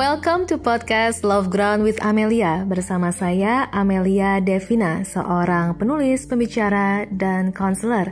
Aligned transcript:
welcome 0.00 0.48
to 0.48 0.56
podcast 0.56 1.20
Love 1.20 1.52
Ground 1.52 1.84
with 1.84 2.00
Amelia 2.00 2.64
Bersama 2.64 3.12
saya 3.12 3.68
Amelia 3.68 4.40
Devina 4.40 5.04
Seorang 5.04 5.76
penulis, 5.76 6.24
pembicara, 6.24 7.04
dan 7.12 7.52
konselor 7.52 8.08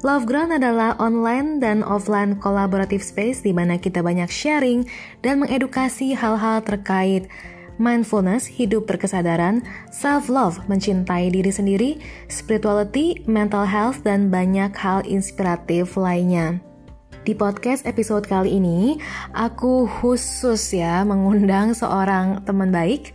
Love 0.00 0.24
Ground 0.24 0.56
adalah 0.56 0.96
online 0.96 1.60
dan 1.60 1.84
offline 1.84 2.40
collaborative 2.40 3.04
space 3.04 3.44
di 3.44 3.52
mana 3.52 3.76
kita 3.76 4.00
banyak 4.00 4.32
sharing 4.32 4.88
dan 5.20 5.44
mengedukasi 5.44 6.16
hal-hal 6.16 6.64
terkait 6.64 7.28
mindfulness, 7.76 8.48
hidup 8.48 8.88
berkesadaran, 8.88 9.60
self-love, 9.92 10.64
mencintai 10.72 11.28
diri 11.28 11.52
sendiri, 11.52 11.90
spirituality, 12.32 13.20
mental 13.28 13.68
health, 13.68 14.00
dan 14.08 14.32
banyak 14.32 14.72
hal 14.72 15.04
inspiratif 15.04 16.00
lainnya. 16.00 16.65
Di 17.26 17.34
podcast 17.34 17.82
episode 17.90 18.22
kali 18.30 18.54
ini, 18.54 19.02
aku 19.34 19.90
khusus 19.90 20.70
ya 20.70 21.02
mengundang 21.02 21.74
seorang 21.74 22.46
teman 22.46 22.70
baik, 22.70 23.10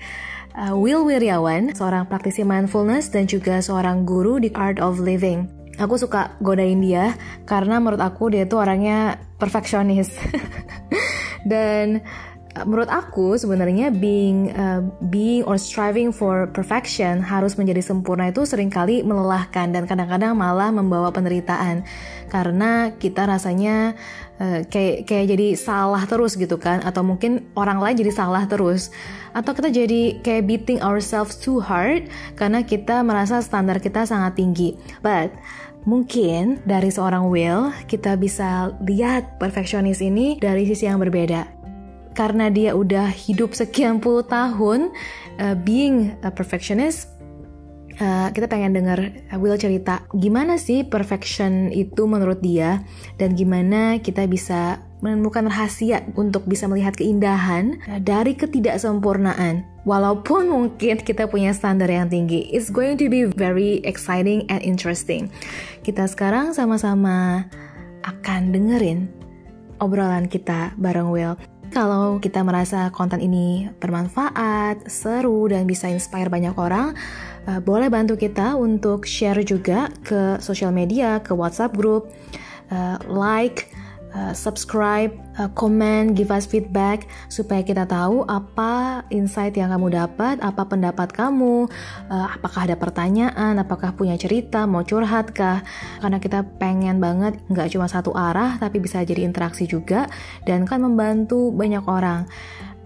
uh, 0.51 0.75
Will 0.75 1.07
Wiryawan, 1.07 1.71
seorang 1.71 2.11
praktisi 2.11 2.43
mindfulness 2.43 3.07
dan 3.07 3.23
juga 3.23 3.63
seorang 3.63 4.03
guru 4.03 4.35
di 4.43 4.51
Art 4.51 4.83
of 4.83 4.99
Living. 4.99 5.47
Aku 5.79 5.95
suka 5.95 6.35
godain 6.43 6.83
dia 6.83 7.15
karena 7.47 7.79
menurut 7.79 8.03
aku 8.03 8.35
dia 8.35 8.43
tuh 8.43 8.59
orangnya 8.59 9.15
perfeksionis. 9.39 10.11
dan 11.51 12.03
menurut 12.51 12.91
aku 12.91 13.39
sebenarnya 13.39 13.95
being 13.95 14.51
uh, 14.51 14.83
being 15.07 15.41
or 15.47 15.55
striving 15.55 16.11
for 16.11 16.51
perfection 16.51 17.23
harus 17.23 17.55
menjadi 17.55 17.79
sempurna 17.79 18.27
itu 18.27 18.43
sering 18.43 18.67
kali 18.67 18.99
melelahkan 19.07 19.71
dan 19.71 19.87
kadang-kadang 19.87 20.35
malah 20.35 20.67
membawa 20.67 21.15
penderitaan. 21.15 21.87
Karena 22.27 22.91
kita 22.95 23.23
rasanya 23.23 23.95
uh, 24.39 24.67
kayak 24.67 25.07
kayak 25.07 25.25
jadi 25.31 25.47
salah 25.55 26.03
terus 26.03 26.35
gitu 26.35 26.59
kan 26.59 26.83
atau 26.83 27.07
mungkin 27.07 27.47
orang 27.55 27.79
lain 27.79 28.03
jadi 28.03 28.11
salah 28.11 28.43
terus. 28.47 28.91
Atau 29.31 29.55
kita 29.55 29.71
jadi 29.71 30.19
kayak 30.19 30.43
beating 30.43 30.83
ourselves 30.83 31.39
too 31.39 31.63
hard 31.63 32.11
karena 32.35 32.67
kita 32.67 32.99
merasa 32.99 33.39
standar 33.39 33.79
kita 33.79 34.03
sangat 34.03 34.35
tinggi. 34.35 34.75
But 34.99 35.31
Mungkin 35.81 36.61
dari 36.61 36.93
seorang 36.93 37.33
Will 37.33 37.73
kita 37.89 38.13
bisa 38.13 38.69
lihat 38.85 39.41
perfeksionis 39.41 39.97
ini 40.05 40.37
dari 40.37 40.69
sisi 40.69 40.85
yang 40.85 41.01
berbeda 41.01 41.60
karena 42.13 42.51
dia 42.51 42.75
udah 42.75 43.07
hidup 43.07 43.55
sekian 43.55 44.03
puluh 44.03 44.23
tahun 44.25 44.91
uh, 45.39 45.55
being 45.63 46.15
a 46.23 46.31
perfectionist 46.31 47.11
uh, 48.01 48.29
kita 48.31 48.47
pengen 48.51 48.75
denger 48.75 48.99
Will 49.39 49.55
cerita 49.55 50.03
gimana 50.15 50.57
sih 50.57 50.83
perfection 50.83 51.69
itu 51.71 52.03
menurut 52.09 52.39
dia 52.43 52.83
dan 53.15 53.37
gimana 53.37 53.99
kita 53.99 54.27
bisa 54.27 54.81
menemukan 55.01 55.49
rahasia 55.49 56.05
untuk 56.13 56.45
bisa 56.45 56.69
melihat 56.69 56.93
keindahan 56.93 57.81
dari 58.05 58.37
ketidaksempurnaan. 58.37 59.65
Walaupun 59.81 60.45
mungkin 60.45 61.01
kita 61.01 61.25
punya 61.25 61.57
standar 61.57 61.89
yang 61.89 62.05
tinggi, 62.05 62.45
it's 62.53 62.69
going 62.69 63.01
to 63.01 63.09
be 63.09 63.25
very 63.25 63.81
exciting 63.81 64.45
and 64.53 64.61
interesting. 64.61 65.33
Kita 65.81 66.05
sekarang 66.05 66.53
sama-sama 66.53 67.49
akan 68.05 68.53
dengerin 68.53 69.09
obrolan 69.81 70.29
kita 70.29 70.77
bareng 70.77 71.09
Will. 71.09 71.33
Kalau 71.71 72.19
kita 72.19 72.43
merasa 72.43 72.91
konten 72.91 73.23
ini 73.23 73.71
bermanfaat, 73.79 74.91
seru, 74.91 75.47
dan 75.47 75.63
bisa 75.63 75.87
inspire 75.87 76.27
banyak 76.27 76.51
orang, 76.59 76.91
uh, 77.47 77.63
boleh 77.63 77.87
bantu 77.87 78.19
kita 78.19 78.59
untuk 78.59 79.07
share 79.07 79.39
juga 79.47 79.87
ke 80.03 80.35
sosial 80.43 80.75
media, 80.75 81.23
ke 81.23 81.31
WhatsApp 81.31 81.71
group, 81.71 82.11
uh, 82.75 82.99
like, 83.07 83.71
uh, 84.15 84.33
subscribe, 84.35 85.11
uh, 85.39 85.49
comment, 85.55 86.13
give 86.15 86.31
us 86.31 86.47
feedback 86.47 87.07
supaya 87.31 87.63
kita 87.63 87.87
tahu 87.87 88.27
apa 88.27 89.03
insight 89.11 89.55
yang 89.55 89.71
kamu 89.71 89.95
dapat, 89.95 90.39
apa 90.43 90.63
pendapat 90.67 91.11
kamu, 91.11 91.67
uh, 92.11 92.27
apakah 92.35 92.67
ada 92.67 92.75
pertanyaan, 92.75 93.59
apakah 93.59 93.95
punya 93.95 94.15
cerita, 94.19 94.67
mau 94.67 94.83
curhat 94.83 95.31
kah? 95.35 95.63
Karena 95.99 96.17
kita 96.19 96.43
pengen 96.59 96.99
banget 96.99 97.39
nggak 97.51 97.71
cuma 97.71 97.87
satu 97.87 98.15
arah 98.15 98.59
tapi 98.59 98.79
bisa 98.79 99.03
jadi 99.03 99.23
interaksi 99.23 99.67
juga 99.67 100.07
dan 100.43 100.67
kan 100.67 100.83
membantu 100.83 101.51
banyak 101.51 101.83
orang. 101.87 102.27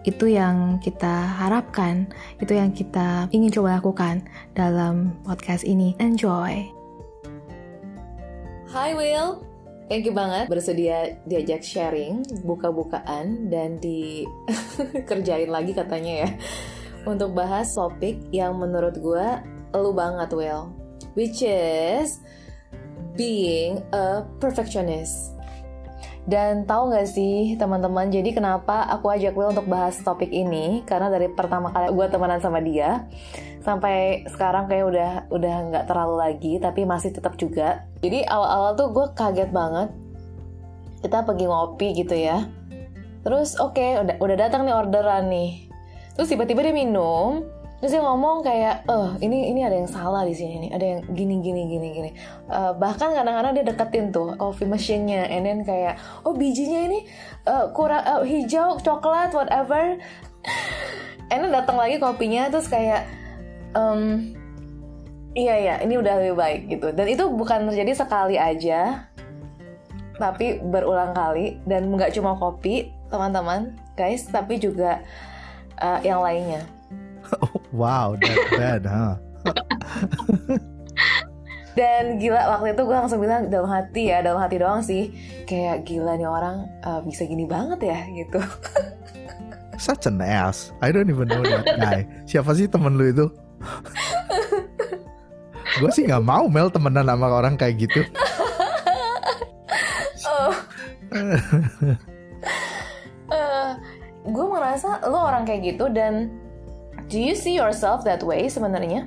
Itu 0.06 0.30
yang 0.30 0.78
kita 0.86 1.42
harapkan, 1.42 2.06
itu 2.38 2.54
yang 2.54 2.70
kita 2.70 3.26
ingin 3.34 3.50
coba 3.50 3.82
lakukan 3.82 4.22
dalam 4.54 5.18
podcast 5.26 5.66
ini. 5.66 5.98
Enjoy. 5.98 6.62
Hi 8.70 8.94
Will. 8.94 9.55
Thank 9.86 10.10
you 10.10 10.18
banget 10.18 10.50
bersedia 10.50 11.22
diajak 11.30 11.62
sharing, 11.62 12.26
buka-bukaan, 12.42 13.54
dan 13.54 13.78
dikerjain 13.78 15.50
lagi 15.56 15.78
katanya 15.78 16.26
ya. 16.26 16.30
Untuk 17.06 17.38
bahas 17.38 17.70
topik 17.78 18.18
yang 18.34 18.58
menurut 18.58 18.98
gue 18.98 19.28
lu 19.78 19.94
banget, 19.94 20.34
Will. 20.34 20.74
Which 21.14 21.46
is 21.46 22.18
being 23.14 23.86
a 23.94 24.26
perfectionist. 24.42 25.35
Dan 26.26 26.66
tahu 26.66 26.90
gak 26.90 27.06
sih 27.06 27.54
teman-teman, 27.54 28.10
jadi 28.10 28.34
kenapa 28.34 28.82
aku 28.90 29.14
ajak 29.14 29.38
Will 29.38 29.54
untuk 29.54 29.70
bahas 29.70 30.02
topik 30.02 30.34
ini? 30.34 30.82
Karena 30.82 31.14
dari 31.14 31.30
pertama 31.30 31.70
kali 31.70 31.94
gue 31.94 32.06
temenan 32.10 32.42
sama 32.42 32.66
dia, 32.66 33.06
sampai 33.62 34.26
sekarang 34.34 34.66
kayak 34.66 34.86
udah 34.90 35.12
udah 35.30 35.56
nggak 35.70 35.86
terlalu 35.86 36.16
lagi, 36.18 36.54
tapi 36.58 36.82
masih 36.82 37.14
tetap 37.14 37.38
juga. 37.38 37.86
Jadi 38.02 38.26
awal-awal 38.26 38.74
tuh 38.74 38.90
gue 38.90 39.06
kaget 39.14 39.50
banget. 39.54 39.94
Kita 41.06 41.22
pergi 41.22 41.46
ngopi 41.46 41.88
gitu 41.94 42.18
ya. 42.18 42.50
Terus 43.22 43.62
oke, 43.62 43.78
okay, 43.78 44.02
udah 44.02 44.18
udah 44.18 44.38
datang 44.38 44.66
nih 44.66 44.74
orderan 44.74 45.30
nih. 45.30 45.70
Terus 46.18 46.30
tiba-tiba 46.34 46.66
dia 46.66 46.74
minum, 46.74 47.46
terus 47.80 47.92
dia 47.92 48.02
ngomong 48.02 48.40
kayak 48.42 48.88
eh 48.88 49.10
ini 49.20 49.52
ini 49.52 49.62
ada 49.62 49.76
yang 49.76 49.92
salah 49.92 50.24
di 50.24 50.32
sini 50.32 50.68
nih 50.68 50.72
ada 50.72 50.86
yang 50.86 51.00
gini 51.12 51.36
gini 51.44 51.62
gini 51.68 51.88
gini. 51.92 52.10
Uh, 52.48 52.72
bahkan 52.76 53.12
kadang-kadang 53.12 53.52
dia 53.52 53.66
deketin 53.68 54.16
tuh 54.16 54.34
coffee 54.40 54.68
machine-nya 54.68 55.28
and 55.28 55.44
then 55.44 55.60
kayak 55.68 56.00
oh 56.24 56.32
bijinya 56.32 56.88
ini 56.88 57.04
uh, 57.46 57.70
kurang 57.76 58.04
uh, 58.08 58.24
hijau 58.24 58.80
coklat 58.80 59.36
whatever. 59.36 60.00
And 61.34 61.42
then 61.42 61.50
datang 61.50 61.82
lagi 61.82 61.98
kopinya 61.98 62.54
terus 62.54 62.70
kayak 62.70 63.10
um, 63.74 64.30
iya 65.34 65.58
iya 65.58 65.76
ini 65.82 65.98
udah 65.98 66.22
lebih 66.22 66.38
baik 66.38 66.62
gitu. 66.70 66.88
Dan 66.94 67.06
itu 67.10 67.28
bukan 67.34 67.66
terjadi 67.66 67.98
sekali 67.98 68.38
aja 68.38 69.10
tapi 70.16 70.64
berulang 70.64 71.12
kali 71.12 71.60
dan 71.68 71.92
nggak 71.92 72.16
cuma 72.16 72.40
kopi 72.40 72.92
teman-teman 73.12 73.76
guys 74.00 74.28
tapi 74.28 74.60
juga 74.60 75.04
uh, 75.80 76.00
yang 76.02 76.24
lainnya 76.24 76.64
wow, 77.80 78.16
that 78.20 78.40
bad, 78.54 78.84
huh? 78.86 79.16
Dan 81.76 82.24
gila 82.24 82.56
waktu 82.56 82.72
itu 82.72 82.82
gue 82.88 82.96
langsung 82.96 83.20
bilang 83.20 83.52
dalam 83.52 83.68
hati 83.68 84.08
ya, 84.08 84.24
dalam 84.24 84.40
hati 84.40 84.56
doang 84.64 84.80
sih. 84.80 85.12
Kayak 85.44 85.84
gila 85.84 86.16
nih 86.16 86.24
orang 86.24 86.72
uh, 86.88 87.04
bisa 87.04 87.28
gini 87.28 87.44
banget 87.44 87.92
ya 87.92 88.00
gitu. 88.16 88.40
Such 89.86 90.08
an 90.08 90.24
ass. 90.24 90.72
I 90.80 90.96
don't 90.96 91.12
even 91.12 91.28
know 91.28 91.44
that 91.44 91.68
guy. 91.76 92.08
Siapa 92.24 92.56
sih 92.56 92.72
temen 92.72 92.96
lu 92.96 93.12
itu? 93.12 93.28
gue 95.76 95.92
sih 95.92 96.08
nggak 96.08 96.24
mau 96.24 96.48
Mel 96.48 96.72
temenan 96.72 97.12
sama 97.12 97.28
orang 97.28 97.60
kayak 97.60 97.76
gitu. 97.84 98.08
oh. 100.32 100.56
uh, 103.36 103.72
gue 104.24 104.46
merasa 104.48 105.04
lo 105.04 105.28
orang 105.28 105.44
kayak 105.44 105.76
gitu 105.76 105.92
dan 105.92 106.32
Do 107.06 107.22
you 107.22 107.38
see 107.38 107.54
yourself 107.54 108.02
that 108.10 108.26
way 108.26 108.50
sebenarnya? 108.50 109.06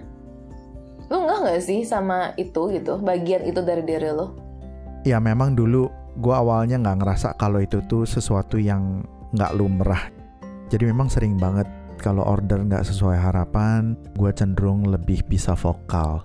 Lu 1.10 1.24
nggak 1.24 1.38
nggak 1.42 1.60
sih 1.64 1.82
sama 1.82 2.30
itu 2.38 2.70
gitu, 2.70 3.00
bagian 3.02 3.42
itu 3.42 3.58
dari 3.58 3.82
diri 3.82 4.14
lo? 4.14 4.38
Ya 5.02 5.18
memang 5.18 5.58
dulu 5.58 5.90
gue 6.18 6.34
awalnya 6.34 6.78
nggak 6.78 6.98
ngerasa 7.02 7.28
kalau 7.34 7.58
itu 7.58 7.82
tuh 7.90 8.06
sesuatu 8.06 8.54
yang 8.54 9.02
nggak 9.34 9.54
lumrah. 9.58 10.14
Jadi 10.70 10.84
memang 10.86 11.10
sering 11.10 11.34
banget 11.40 11.66
kalau 11.98 12.22
order 12.22 12.62
nggak 12.62 12.86
sesuai 12.86 13.18
harapan, 13.18 13.98
gue 14.14 14.30
cenderung 14.30 14.86
lebih 14.86 15.26
bisa 15.26 15.58
vokal. 15.58 16.22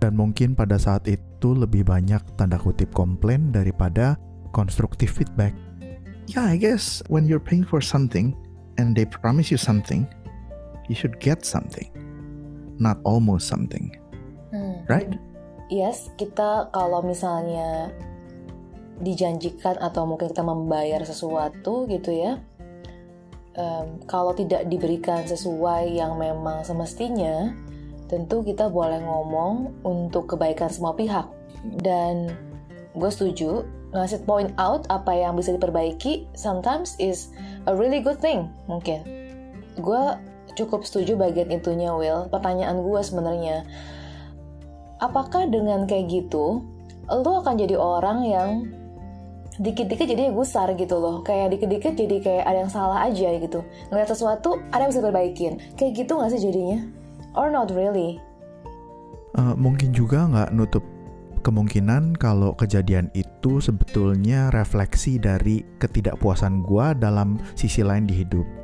Dan 0.00 0.16
mungkin 0.16 0.56
pada 0.56 0.80
saat 0.80 1.04
itu 1.06 1.52
lebih 1.52 1.84
banyak 1.84 2.24
tanda 2.40 2.56
kutip 2.56 2.88
komplain 2.96 3.52
daripada 3.52 4.16
konstruktif 4.56 5.20
feedback. 5.20 5.52
Yeah, 6.30 6.48
I 6.48 6.56
guess 6.56 7.04
when 7.12 7.28
you're 7.28 7.42
paying 7.42 7.66
for 7.66 7.84
something 7.84 8.32
and 8.80 8.96
they 8.96 9.04
promise 9.04 9.52
you 9.52 9.60
something, 9.60 10.08
you 10.92 10.98
should 10.98 11.16
get 11.16 11.48
something, 11.48 11.88
not 12.76 13.00
almost 13.08 13.48
something. 13.48 13.88
Hmm. 14.52 14.84
Right? 14.84 15.16
Yes, 15.72 16.12
kita 16.20 16.68
kalau 16.68 17.00
misalnya 17.00 17.88
dijanjikan 19.00 19.80
atau 19.80 20.04
mungkin 20.04 20.28
kita 20.28 20.44
membayar 20.44 21.00
sesuatu 21.00 21.88
gitu 21.88 22.12
ya, 22.12 22.36
um, 23.56 24.04
kalau 24.04 24.36
tidak 24.36 24.68
diberikan 24.68 25.24
sesuai 25.24 25.96
yang 25.96 26.20
memang 26.20 26.60
semestinya, 26.60 27.56
tentu 28.12 28.44
kita 28.44 28.68
boleh 28.68 29.00
ngomong 29.00 29.80
untuk 29.88 30.36
kebaikan 30.36 30.68
semua 30.68 30.92
pihak. 30.92 31.24
Dan 31.80 32.36
gue 32.92 33.08
setuju 33.08 33.64
ngasih 33.96 34.24
point 34.28 34.52
out 34.60 34.84
apa 34.92 35.12
yang 35.12 35.36
bisa 35.36 35.56
diperbaiki 35.56 36.28
sometimes 36.36 36.96
is 37.00 37.32
a 37.68 37.72
really 37.76 38.00
good 38.00 38.16
thing 38.24 38.48
mungkin 38.64 39.04
gue 39.76 40.02
cukup 40.54 40.84
setuju 40.84 41.16
bagian 41.16 41.48
itunya 41.50 41.92
Will. 41.92 42.28
Pertanyaan 42.28 42.82
gue 42.82 43.00
sebenarnya 43.00 43.66
apakah 45.02 45.50
dengan 45.50 45.84
kayak 45.90 46.06
gitu 46.08 46.62
lo 47.10 47.42
akan 47.42 47.58
jadi 47.58 47.74
orang 47.74 48.18
yang 48.22 48.50
dikit-dikit 49.60 50.08
jadi 50.08 50.32
gusar 50.32 50.72
gitu 50.78 50.96
loh? 50.96 51.20
Kayak 51.20 51.58
dikit-dikit 51.58 51.92
jadi 51.98 52.16
kayak 52.22 52.44
ada 52.46 52.58
yang 52.64 52.72
salah 52.72 53.04
aja 53.04 53.28
gitu. 53.36 53.60
Ngeliat 53.90 54.08
sesuatu 54.08 54.62
ada 54.72 54.86
yang 54.86 54.92
bisa 54.94 55.04
perbaikin 55.04 55.52
kayak 55.76 55.92
gitu 55.98 56.16
gak 56.16 56.30
sih 56.32 56.40
jadinya? 56.40 56.80
Or 57.36 57.52
not 57.52 57.68
really? 57.74 58.16
Uh, 59.32 59.56
mungkin 59.56 59.96
juga 59.96 60.28
nggak 60.28 60.52
nutup 60.52 60.84
kemungkinan 61.42 62.14
kalau 62.20 62.54
kejadian 62.54 63.10
itu 63.16 63.58
sebetulnya 63.58 64.52
refleksi 64.54 65.18
dari 65.18 65.64
ketidakpuasan 65.80 66.62
gue 66.62 66.86
dalam 67.00 67.40
sisi 67.58 67.82
lain 67.82 68.06
di 68.06 68.22
hidup 68.22 68.61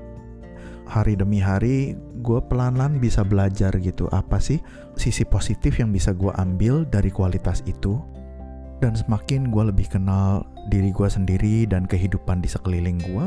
hari 0.88 1.14
demi 1.14 1.38
hari 1.38 1.94
gue 2.24 2.40
pelan-pelan 2.48 2.96
bisa 2.96 3.20
belajar 3.22 3.70
gitu 3.78 4.08
apa 4.10 4.40
sih 4.40 4.58
sisi 4.96 5.22
positif 5.28 5.76
yang 5.76 5.92
bisa 5.92 6.16
gue 6.16 6.32
ambil 6.40 6.88
dari 6.88 7.12
kualitas 7.12 7.60
itu 7.68 8.00
dan 8.78 8.94
semakin 8.94 9.50
gue 9.50 9.74
lebih 9.74 9.90
kenal 9.90 10.46
diri 10.70 10.94
gue 10.94 11.08
sendiri 11.10 11.66
dan 11.66 11.88
kehidupan 11.88 12.38
di 12.38 12.46
sekeliling 12.46 13.02
gue, 13.02 13.26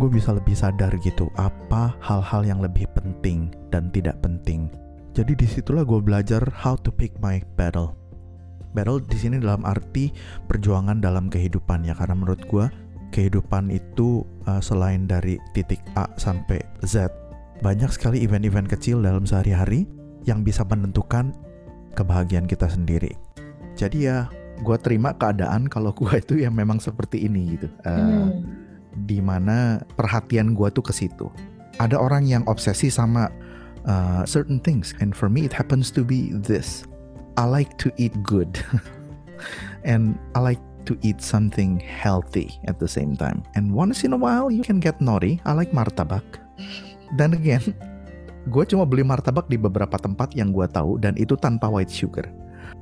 gue 0.00 0.08
bisa 0.08 0.32
lebih 0.32 0.56
sadar 0.56 0.88
gitu 1.04 1.28
apa 1.36 1.92
hal-hal 2.00 2.46
yang 2.46 2.60
lebih 2.64 2.88
penting 2.96 3.52
dan 3.68 3.92
tidak 3.92 4.16
penting. 4.24 4.72
Jadi 5.12 5.36
di 5.36 5.46
situlah 5.48 5.84
gue 5.84 6.00
belajar 6.00 6.40
how 6.52 6.76
to 6.80 6.88
pick 6.88 7.12
my 7.20 7.40
battle. 7.60 7.96
Battle 8.72 9.00
di 9.00 9.16
sini 9.16 9.40
dalam 9.40 9.64
arti 9.64 10.12
perjuangan 10.48 11.00
dalam 11.00 11.32
kehidupan 11.32 11.88
ya 11.88 11.96
karena 11.96 12.16
menurut 12.16 12.44
gue 12.44 12.68
kehidupan 13.14 13.70
itu 13.70 14.26
uh, 14.46 14.62
selain 14.62 15.06
dari 15.06 15.38
titik 15.54 15.80
A 15.94 16.06
sampai 16.18 16.62
Z 16.84 17.10
banyak 17.64 17.88
sekali 17.88 18.20
event-event 18.20 18.68
kecil 18.68 19.00
dalam 19.00 19.24
sehari-hari 19.24 19.88
yang 20.28 20.44
bisa 20.44 20.66
menentukan 20.66 21.32
kebahagiaan 21.96 22.44
kita 22.44 22.68
sendiri. 22.68 23.16
Jadi 23.78 24.10
ya 24.10 24.28
gue 24.60 24.76
terima 24.80 25.12
keadaan 25.16 25.68
kalau 25.68 25.92
gue 25.92 26.12
itu 26.20 26.44
yang 26.44 26.52
memang 26.52 26.80
seperti 26.80 27.24
ini 27.24 27.56
gitu. 27.56 27.68
Uh, 27.84 27.96
hmm. 27.96 28.30
Di 29.08 29.20
mana 29.20 29.80
perhatian 29.96 30.52
gue 30.56 30.68
tuh 30.72 30.84
ke 30.84 30.92
situ. 30.92 31.28
Ada 31.76 32.00
orang 32.00 32.24
yang 32.24 32.44
obsesi 32.48 32.88
sama 32.88 33.28
uh, 33.84 34.24
certain 34.24 34.56
things, 34.60 34.96
and 35.04 35.12
for 35.12 35.28
me 35.28 35.44
it 35.44 35.52
happens 35.52 35.92
to 35.92 36.00
be 36.00 36.32
this. 36.32 36.88
I 37.36 37.44
like 37.44 37.76
to 37.84 37.92
eat 38.00 38.16
good, 38.24 38.56
and 39.84 40.16
I 40.32 40.40
like 40.40 40.62
to 40.86 40.94
eat 41.02 41.18
something 41.20 41.82
healthy 41.82 42.56
at 42.70 42.78
the 42.78 42.88
same 42.88 43.18
time. 43.18 43.42
And 43.58 43.74
once 43.74 44.06
in 44.06 44.14
a 44.14 44.20
while 44.20 44.48
you 44.48 44.62
can 44.62 44.78
get 44.78 45.02
naughty. 45.02 45.42
I 45.42 45.52
like 45.52 45.74
martabak. 45.74 46.24
Dan 47.18 47.34
again, 47.34 47.62
gue 48.54 48.64
cuma 48.64 48.86
beli 48.86 49.02
martabak 49.02 49.50
di 49.50 49.58
beberapa 49.58 49.98
tempat 49.98 50.32
yang 50.38 50.54
gue 50.54 50.66
tahu 50.70 51.02
dan 51.02 51.18
itu 51.18 51.34
tanpa 51.34 51.66
white 51.66 51.90
sugar 51.90 52.30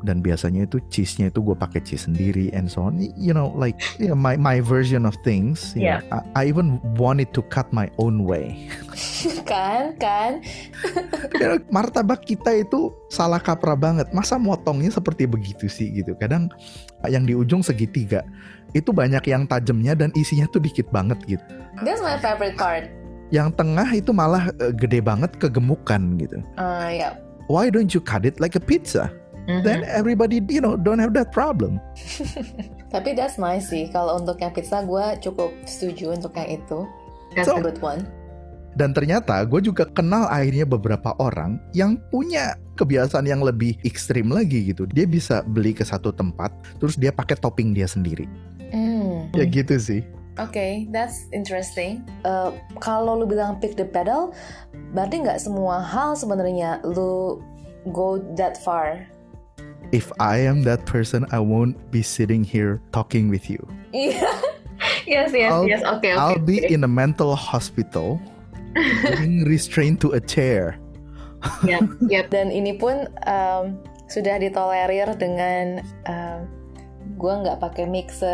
dan 0.03 0.21
biasanya 0.21 0.69
itu 0.69 0.81
cheese-nya 0.93 1.33
itu 1.33 1.41
gue 1.41 1.57
pakai 1.57 1.81
cheese 1.83 2.07
sendiri 2.07 2.53
and 2.53 2.69
so 2.69 2.85
on. 2.85 3.01
You 3.01 3.33
know 3.33 3.53
like 3.57 3.79
you 3.97 4.11
know, 4.11 4.19
my 4.19 4.37
my 4.37 4.61
version 4.61 5.09
of 5.09 5.17
things 5.23 5.73
yeah. 5.77 6.05
Know, 6.11 6.23
I, 6.35 6.45
I 6.45 6.51
even 6.51 6.83
wanted 6.97 7.33
to 7.37 7.43
cut 7.49 7.71
my 7.73 7.89
own 8.01 8.25
way. 8.29 8.69
Kan 9.51 9.97
kan. 10.01 10.41
Ya, 11.35 11.59
martabak 11.67 12.23
kita 12.23 12.63
itu 12.63 12.95
salah 13.11 13.43
kaprah 13.43 13.75
banget. 13.75 14.07
Masa 14.15 14.39
motongnya 14.39 14.95
seperti 14.95 15.27
begitu 15.27 15.67
sih 15.67 15.91
gitu. 15.91 16.15
Kadang 16.15 16.47
yang 17.11 17.27
di 17.27 17.35
ujung 17.35 17.59
segitiga 17.59 18.23
itu 18.71 18.95
banyak 18.95 19.27
yang 19.27 19.43
tajamnya 19.51 19.99
dan 19.99 20.15
isinya 20.15 20.47
tuh 20.47 20.63
dikit 20.63 20.87
banget 20.95 21.19
gitu. 21.27 21.43
That's 21.83 21.99
my 21.99 22.23
favorite 22.23 22.55
part. 22.55 22.87
Yang 23.35 23.59
tengah 23.59 23.89
itu 23.91 24.15
malah 24.15 24.55
uh, 24.63 24.71
gede 24.71 25.03
banget 25.03 25.35
kegemukan 25.43 26.23
gitu. 26.23 26.39
Uh, 26.55 26.87
yeah. 26.95 27.19
why 27.49 27.69
don't 27.69 27.93
you 27.93 28.01
cut 28.01 28.25
it 28.25 28.41
like 28.41 28.57
a 28.57 28.61
pizza 28.61 29.13
mm-hmm. 29.47 29.63
then 29.65 29.85
everybody 29.89 30.41
you 30.49 30.61
know 30.61 30.77
don't 30.77 31.01
have 31.01 31.13
that 31.17 31.33
problem. 31.33 31.81
Tapi 32.95 33.17
that's 33.19 33.37
nice 33.41 33.69
sih. 33.71 33.91
Kalau 33.91 34.21
untuk 34.23 34.39
yang 34.39 34.55
pizza 34.55 34.83
gue 34.87 35.19
cukup 35.19 35.51
setuju 35.67 36.15
untuk 36.15 36.35
yang 36.39 36.63
itu. 36.63 36.87
That's 37.35 37.51
so, 37.51 37.59
a 37.59 37.65
good 37.65 37.83
one. 37.83 38.07
Dan 38.75 38.91
ternyata 38.91 39.47
gue 39.47 39.63
juga 39.63 39.87
kenal 39.87 40.27
akhirnya 40.27 40.67
beberapa 40.67 41.15
orang 41.23 41.63
yang 41.75 41.99
punya 42.11 42.59
kebiasaan 42.75 43.27
yang 43.27 43.43
lebih 43.43 43.79
ekstrim 43.87 44.31
lagi 44.31 44.75
gitu. 44.75 44.87
Dia 44.91 45.07
bisa 45.07 45.47
beli 45.47 45.71
ke 45.71 45.87
satu 45.87 46.11
tempat, 46.11 46.51
terus 46.83 46.99
dia 46.99 47.15
pakai 47.15 47.39
topping 47.39 47.71
dia 47.71 47.87
sendiri. 47.87 48.27
Mm. 48.75 49.31
Ya 49.35 49.47
gitu 49.47 49.79
sih. 49.79 50.03
Oke, 50.43 50.59
okay, 50.59 50.73
that's 50.91 51.31
interesting. 51.31 52.03
Uh, 52.27 52.51
kalau 52.83 53.23
lu 53.23 53.27
bilang 53.31 53.63
pick 53.63 53.79
the 53.79 53.87
pedal, 53.87 54.35
berarti 54.91 55.23
nggak 55.23 55.39
semua 55.39 55.79
hal 55.79 56.19
sebenarnya 56.19 56.83
lu 56.83 57.39
go 57.95 58.19
that 58.35 58.59
far 58.59 59.07
if 59.93 60.13
I 60.21 60.39
am 60.39 60.63
that 60.65 60.87
person, 60.87 61.27
I 61.31 61.39
won't 61.39 61.77
be 61.91 62.03
sitting 62.03 62.45
here 62.45 62.81
talking 62.93 63.29
with 63.29 63.51
you. 63.51 63.61
yes, 63.93 65.33
yes, 65.33 65.53
I'll, 65.53 65.69
yes. 65.69 65.83
Okay, 65.83 66.13
okay. 66.13 66.13
I'll 66.13 66.39
be 66.39 66.65
in 66.65 66.85
a 66.85 66.89
mental 66.89 67.37
hospital, 67.37 68.21
being 68.75 69.45
restrained 69.45 70.01
to 70.03 70.13
a 70.13 70.21
chair. 70.21 70.79
yep, 71.65 71.85
yep. 72.09 72.31
Dan 72.33 72.49
ini 72.49 72.81
pun 72.81 73.07
um, 73.29 73.79
sudah 74.09 74.41
ditolerir 74.41 75.13
dengan 75.21 75.85
um, 76.09 76.49
gue 77.21 77.33
nggak 77.45 77.61
pakai 77.61 77.85
mix 77.85 78.25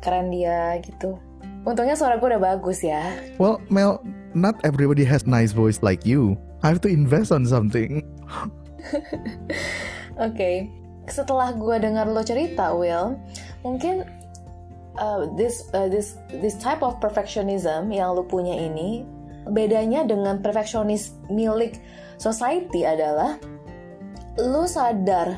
keren 0.00 0.30
dia 0.30 0.78
gitu. 0.80 1.18
Untungnya 1.66 1.98
suara 1.98 2.16
gue 2.16 2.28
udah 2.30 2.40
bagus 2.40 2.80
ya. 2.80 3.12
Well, 3.36 3.60
Mel, 3.68 4.00
not 4.32 4.56
everybody 4.64 5.04
has 5.04 5.26
nice 5.26 5.52
voice 5.52 5.82
like 5.84 6.06
you. 6.08 6.38
I 6.62 6.72
have 6.72 6.80
to 6.84 6.90
invest 6.92 7.32
on 7.32 7.44
something. 7.44 8.04
Oke, 10.16 10.24
okay 10.32 10.79
setelah 11.10 11.52
gue 11.54 11.76
dengar 11.82 12.06
lo 12.06 12.22
cerita 12.22 12.72
Will 12.72 13.18
mungkin 13.66 14.06
uh, 14.96 15.28
this 15.36 15.68
uh, 15.76 15.90
this 15.90 16.16
this 16.40 16.56
type 16.56 16.80
of 16.80 16.98
perfectionism 17.02 17.90
yang 17.90 18.14
lo 18.14 18.24
punya 18.24 18.54
ini 18.56 19.04
bedanya 19.50 20.06
dengan 20.06 20.38
perfeksionis 20.40 21.16
milik 21.28 21.80
society 22.16 22.86
adalah 22.86 23.36
lo 24.38 24.64
sadar 24.64 25.36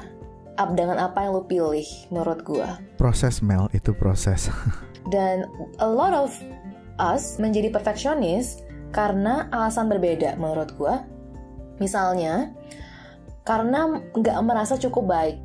up 0.60 0.76
dengan 0.76 1.00
apa 1.00 1.24
yang 1.24 1.32
lo 1.34 1.44
pilih 1.48 1.86
menurut 2.12 2.44
gue 2.44 2.68
proses 3.00 3.40
Mel 3.42 3.66
itu 3.72 3.90
proses. 3.96 4.52
Dan 5.14 5.50
a 5.82 5.88
lot 5.88 6.14
of 6.14 6.30
us 7.02 7.40
menjadi 7.42 7.75
perfeksionis 7.75 8.62
karena 8.94 9.49
alasan 9.50 9.88
berbeda 9.88 10.37
menurut 10.37 10.70
gue 10.76 10.94
misalnya 11.80 12.52
karena 13.42 13.99
nggak 14.14 14.38
merasa 14.47 14.78
cukup 14.78 15.11
baik 15.11 15.37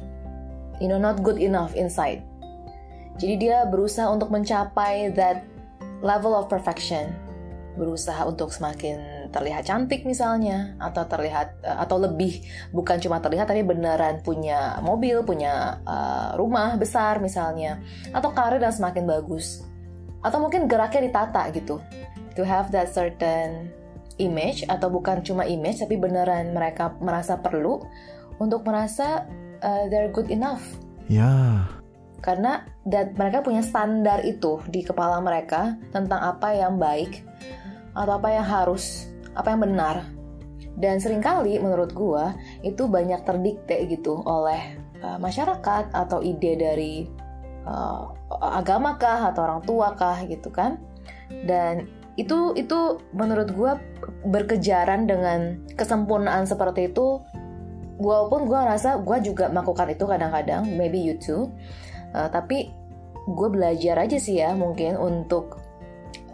you 0.82 0.90
know 0.90 1.02
not 1.02 1.22
good 1.22 1.38
enough 1.42 1.74
inside. 1.74 2.22
Jadi 3.18 3.50
dia 3.50 3.66
berusaha 3.66 4.06
untuk 4.14 4.30
mencapai 4.30 5.10
that 5.18 5.42
level 6.06 6.38
of 6.38 6.46
perfection. 6.46 7.10
Berusaha 7.78 8.26
untuk 8.26 8.50
semakin 8.50 9.30
terlihat 9.30 9.70
cantik 9.70 10.02
misalnya 10.08 10.74
atau 10.82 11.06
terlihat 11.06 11.62
uh, 11.62 11.78
atau 11.84 12.02
lebih 12.02 12.42
bukan 12.74 12.98
cuma 12.98 13.22
terlihat 13.22 13.50
tapi 13.50 13.62
beneran 13.62 14.22
punya 14.26 14.82
mobil, 14.82 15.22
punya 15.22 15.78
uh, 15.86 16.34
rumah 16.38 16.74
besar 16.78 17.22
misalnya 17.22 17.82
atau 18.14 18.34
karir 18.34 18.62
yang 18.62 18.74
semakin 18.74 19.06
bagus. 19.06 19.66
Atau 20.26 20.42
mungkin 20.42 20.66
geraknya 20.66 21.06
ditata 21.10 21.54
gitu. 21.54 21.78
To 22.34 22.42
have 22.46 22.70
that 22.74 22.90
certain 22.90 23.70
image 24.18 24.66
atau 24.66 24.90
bukan 24.90 25.22
cuma 25.22 25.46
image 25.46 25.82
tapi 25.82 25.98
beneran 25.98 26.54
mereka 26.54 26.94
merasa 26.98 27.38
perlu 27.38 27.86
untuk 28.42 28.66
merasa 28.66 29.26
uh, 29.62 29.86
they're 29.90 30.12
good 30.12 30.30
enough. 30.30 30.64
Ya. 31.08 31.64
Karena 32.20 32.66
that 32.90 33.14
mereka 33.16 33.46
punya 33.46 33.62
standar 33.62 34.26
itu 34.26 34.60
di 34.68 34.82
kepala 34.84 35.22
mereka 35.22 35.78
tentang 35.94 36.20
apa 36.20 36.52
yang 36.52 36.82
baik 36.82 37.24
atau 37.94 38.18
apa 38.18 38.30
yang 38.34 38.46
harus, 38.46 39.08
apa 39.38 39.54
yang 39.54 39.62
benar. 39.64 39.96
Dan 40.78 41.02
sering 41.02 41.26
kali 41.26 41.58
menurut 41.58 41.94
gua 41.94 42.38
itu 42.62 42.86
banyak 42.86 43.26
terdikte 43.26 43.90
gitu 43.90 44.22
oleh 44.26 44.78
uh, 45.02 45.18
masyarakat 45.18 45.90
atau 45.90 46.22
ide 46.22 46.54
dari 46.54 47.10
uh, 47.66 48.14
agama 48.42 48.98
kah 48.98 49.34
atau 49.34 49.42
orang 49.46 49.62
tua 49.66 49.98
kah 49.98 50.22
gitu 50.26 50.54
kan. 50.54 50.78
Dan 51.46 51.90
itu 52.18 52.54
itu 52.58 53.02
menurut 53.14 53.50
gua 53.54 53.82
berkejaran 54.26 55.06
dengan 55.10 55.62
kesempurnaan 55.78 56.46
seperti 56.46 56.94
itu 56.94 57.22
walaupun 57.98 58.46
gue 58.46 58.60
rasa 58.62 59.02
gue 59.02 59.18
juga 59.26 59.50
melakukan 59.50 59.90
itu 59.92 60.06
kadang-kadang 60.06 60.64
maybe 60.78 61.02
you 61.02 61.18
too. 61.18 61.50
Uh, 62.16 62.30
tapi 62.32 62.72
gue 63.28 63.50
belajar 63.52 64.00
aja 64.00 64.18
sih 64.18 64.40
ya 64.40 64.56
mungkin 64.56 64.96
untuk 64.96 65.60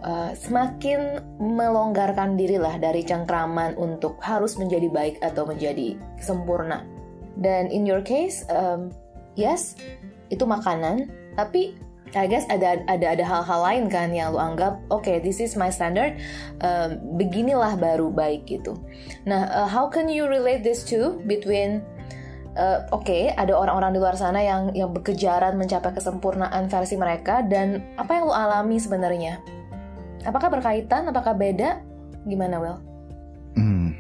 uh, 0.06 0.32
semakin 0.38 1.24
melonggarkan 1.42 2.38
diri 2.38 2.62
lah 2.62 2.78
dari 2.78 3.02
cengkraman 3.02 3.74
untuk 3.80 4.22
harus 4.22 4.60
menjadi 4.60 4.88
baik 4.92 5.16
atau 5.24 5.48
menjadi 5.50 5.98
sempurna. 6.22 6.86
Dan 7.34 7.74
in 7.74 7.88
your 7.88 8.06
case 8.06 8.46
um, 8.54 8.94
yes 9.34 9.74
itu 10.30 10.46
makanan 10.46 11.10
tapi 11.34 11.74
I 12.14 12.30
guess 12.30 12.46
ada 12.46 12.86
ada 12.86 13.18
ada 13.18 13.26
hal-hal 13.26 13.60
lain 13.66 13.84
kan 13.90 14.14
yang 14.14 14.38
lu 14.38 14.40
anggap 14.40 14.78
oke 14.94 15.02
okay, 15.02 15.18
this 15.18 15.42
is 15.42 15.58
my 15.58 15.74
standard 15.74 16.22
um, 16.62 17.02
beginilah 17.18 17.74
baru 17.74 18.14
baik 18.14 18.46
gitu. 18.46 18.78
Nah 19.26 19.50
uh, 19.50 19.70
how 19.70 19.90
can 19.90 20.06
you 20.06 20.30
relate 20.30 20.62
this 20.62 20.86
to 20.86 21.18
between 21.26 21.82
uh, 22.54 22.86
oke 22.94 23.02
okay, 23.02 23.34
ada 23.34 23.58
orang-orang 23.58 23.98
di 23.98 24.00
luar 24.00 24.14
sana 24.14 24.46
yang 24.46 24.70
yang 24.78 24.94
berkejaran 24.94 25.58
mencapai 25.58 25.90
kesempurnaan 25.90 26.70
versi 26.70 26.94
mereka 27.02 27.42
dan 27.42 27.82
apa 27.98 28.14
yang 28.14 28.30
lu 28.30 28.34
alami 28.34 28.78
sebenarnya? 28.78 29.42
Apakah 30.24 30.54
berkaitan? 30.54 31.10
Apakah 31.10 31.34
beda? 31.34 31.82
Gimana 32.30 32.56
Will? 32.62 32.78
Hmm, 33.58 33.98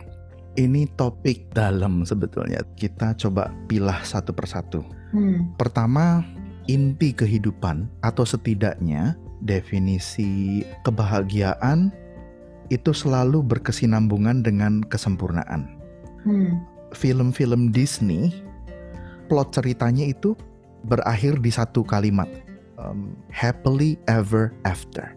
ini 0.55 0.87
topik 0.95 1.51
dalam 1.51 2.05
sebetulnya. 2.07 2.63
Kita 2.77 3.17
coba 3.17 3.51
pilah 3.67 4.05
satu 4.05 4.31
persatu. 4.31 4.85
Hmm. 5.11 5.51
Pertama 5.59 6.23
inti 6.67 7.11
kehidupan 7.11 7.89
atau 8.03 8.23
setidaknya 8.23 9.15
definisi 9.43 10.63
kebahagiaan 10.87 11.91
itu 12.71 12.95
selalu 12.95 13.43
berkesinambungan 13.43 14.41
dengan 14.41 14.81
kesempurnaan. 14.87 15.67
Hmm. 16.23 16.63
Film-film 16.95 17.75
Disney 17.75 18.31
plot 19.27 19.51
ceritanya 19.55 20.07
itu 20.07 20.37
berakhir 20.87 21.39
di 21.39 21.51
satu 21.51 21.83
kalimat 21.83 22.29
um, 22.79 23.17
happily 23.33 23.99
ever 24.07 24.55
after. 24.63 25.11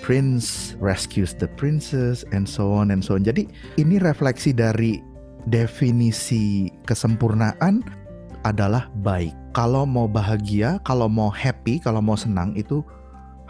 Prince 0.00 0.74
rescues 0.80 1.36
the 1.36 1.46
princess 1.60 2.24
and 2.32 2.48
so 2.48 2.72
on 2.72 2.88
and 2.88 3.04
so 3.04 3.20
on. 3.20 3.22
Jadi 3.22 3.46
ini 3.76 4.00
refleksi 4.00 4.56
dari 4.56 4.96
definisi 5.44 6.72
kesempurnaan 6.88 7.84
adalah 8.48 8.88
baik. 9.04 9.39
Kalau 9.50 9.82
mau 9.82 10.06
bahagia, 10.06 10.78
kalau 10.86 11.10
mau 11.10 11.26
happy, 11.26 11.82
kalau 11.82 11.98
mau 11.98 12.14
senang 12.14 12.54
itu 12.54 12.86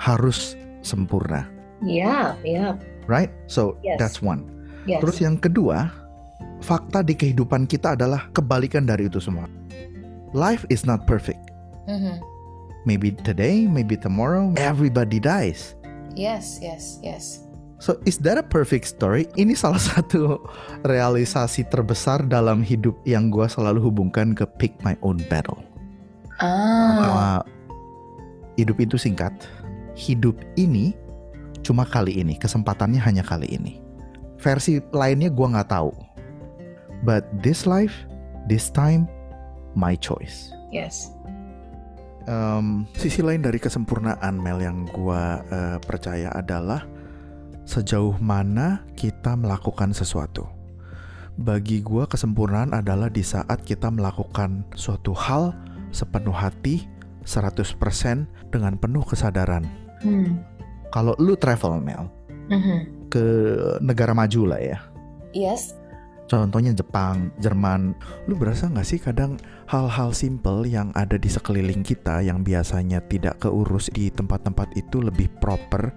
harus 0.01 0.57
sempurna. 0.81 1.45
Ya, 1.85 1.85
yeah, 1.85 2.25
ya. 2.41 2.57
Yeah. 2.57 2.73
Right? 3.05 3.33
So 3.49 3.77
yes. 3.85 4.01
that's 4.01 4.25
one. 4.25 4.49
Yes. 4.89 5.05
Terus 5.05 5.21
yang 5.21 5.37
kedua, 5.37 5.93
fakta 6.65 7.05
di 7.05 7.13
kehidupan 7.13 7.69
kita 7.69 7.97
adalah 7.97 8.33
kebalikan 8.33 8.89
dari 8.89 9.13
itu 9.13 9.21
semua. 9.21 9.45
Life 10.33 10.65
is 10.73 10.89
not 10.89 11.05
perfect. 11.05 11.41
Mm 11.85 12.01
-hmm. 12.01 12.17
Maybe 12.89 13.13
today, 13.13 13.69
maybe 13.69 13.93
tomorrow, 13.93 14.57
everybody 14.57 15.21
dies. 15.21 15.77
Yes, 16.17 16.57
yes, 16.65 16.97
yes. 17.05 17.45
So 17.81 17.97
is 18.05 18.21
that 18.25 18.37
a 18.37 18.45
perfect 18.45 18.89
story? 18.89 19.29
Ini 19.37 19.57
salah 19.57 19.81
satu 19.81 20.41
realisasi 20.85 21.69
terbesar 21.69 22.29
dalam 22.29 22.61
hidup 22.61 22.97
yang 23.09 23.33
gue 23.33 23.49
selalu 23.49 23.85
hubungkan 23.85 24.37
ke 24.37 24.45
pick 24.61 24.77
my 24.85 24.97
own 25.01 25.21
battle. 25.33 25.61
Ah. 26.41 26.49
Uh, 26.49 27.41
hidup 28.57 28.81
itu 28.81 28.97
singkat. 28.97 29.33
Hidup 29.93 30.37
ini 30.57 30.97
cuma 31.61 31.85
kali 31.85 32.21
ini. 32.21 32.41
Kesempatannya 32.41 33.01
hanya 33.01 33.21
kali 33.21 33.49
ini. 33.53 33.81
Versi 34.41 34.81
lainnya 34.97 35.29
gue 35.29 35.47
nggak 35.47 35.69
tahu. 35.69 35.93
But 37.05 37.29
this 37.45 37.65
life, 37.69 37.93
this 38.49 38.73
time, 38.73 39.09
my 39.77 39.97
choice. 39.97 40.53
Yes. 40.73 41.13
Um, 42.29 42.85
sisi 42.97 43.25
lain 43.25 43.41
dari 43.45 43.57
kesempurnaan 43.57 44.37
Mel 44.41 44.61
yang 44.61 44.85
gue 44.93 45.23
uh, 45.41 45.77
percaya 45.81 46.29
adalah 46.37 46.85
sejauh 47.65 48.17
mana 48.21 48.85
kita 48.97 49.37
melakukan 49.37 49.93
sesuatu. 49.97 50.45
Bagi 51.41 51.81
gue 51.81 52.05
kesempurnaan 52.05 52.77
adalah 52.77 53.09
di 53.09 53.25
saat 53.25 53.65
kita 53.65 53.89
melakukan 53.89 54.69
suatu 54.77 55.17
hal 55.17 55.57
sepenuh 55.91 56.35
hati, 56.35 56.87
100% 57.27 58.27
dengan 58.51 58.75
penuh 58.81 59.05
kesadaran. 59.05 59.67
Hmm. 60.01 60.43
Kalau 60.91 61.15
lu 61.23 61.39
travel 61.39 61.79
Mel, 61.79 62.11
mm-hmm. 62.51 62.79
ke 63.09 63.25
negara 63.79 64.11
maju 64.11 64.43
lah 64.51 64.61
ya. 64.61 64.79
Yes. 65.31 65.79
Contohnya 66.31 66.71
Jepang, 66.71 67.35
Jerman. 67.43 67.95
Lu 68.31 68.39
berasa 68.39 68.71
nggak 68.71 68.87
sih 68.87 69.03
kadang 69.03 69.35
hal-hal 69.67 70.15
simple 70.15 70.63
yang 70.63 70.95
ada 70.95 71.19
di 71.19 71.27
sekeliling 71.27 71.83
kita 71.83 72.23
yang 72.23 72.47
biasanya 72.47 73.03
tidak 73.11 73.43
keurus 73.43 73.91
di 73.91 74.15
tempat-tempat 74.15 74.71
itu 74.79 75.03
lebih 75.03 75.27
proper, 75.43 75.91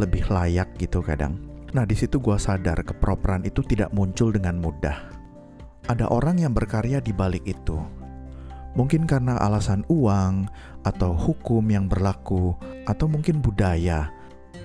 lebih 0.00 0.24
layak 0.32 0.72
gitu 0.80 1.04
kadang. 1.04 1.36
Nah 1.76 1.84
di 1.84 1.96
situ 1.96 2.20
gue 2.20 2.36
sadar 2.36 2.80
keproperan 2.80 3.44
itu 3.44 3.60
tidak 3.64 3.92
muncul 3.92 4.32
dengan 4.32 4.56
mudah. 4.56 5.20
Ada 5.88 6.08
orang 6.08 6.40
yang 6.40 6.56
berkarya 6.56 7.04
di 7.04 7.12
balik 7.12 7.44
itu. 7.44 7.76
Mungkin 8.72 9.04
karena 9.04 9.36
alasan 9.36 9.84
uang 9.92 10.48
atau 10.82 11.12
hukum 11.12 11.62
yang 11.68 11.86
berlaku 11.86 12.56
atau 12.88 13.06
mungkin 13.06 13.44
budaya. 13.44 14.08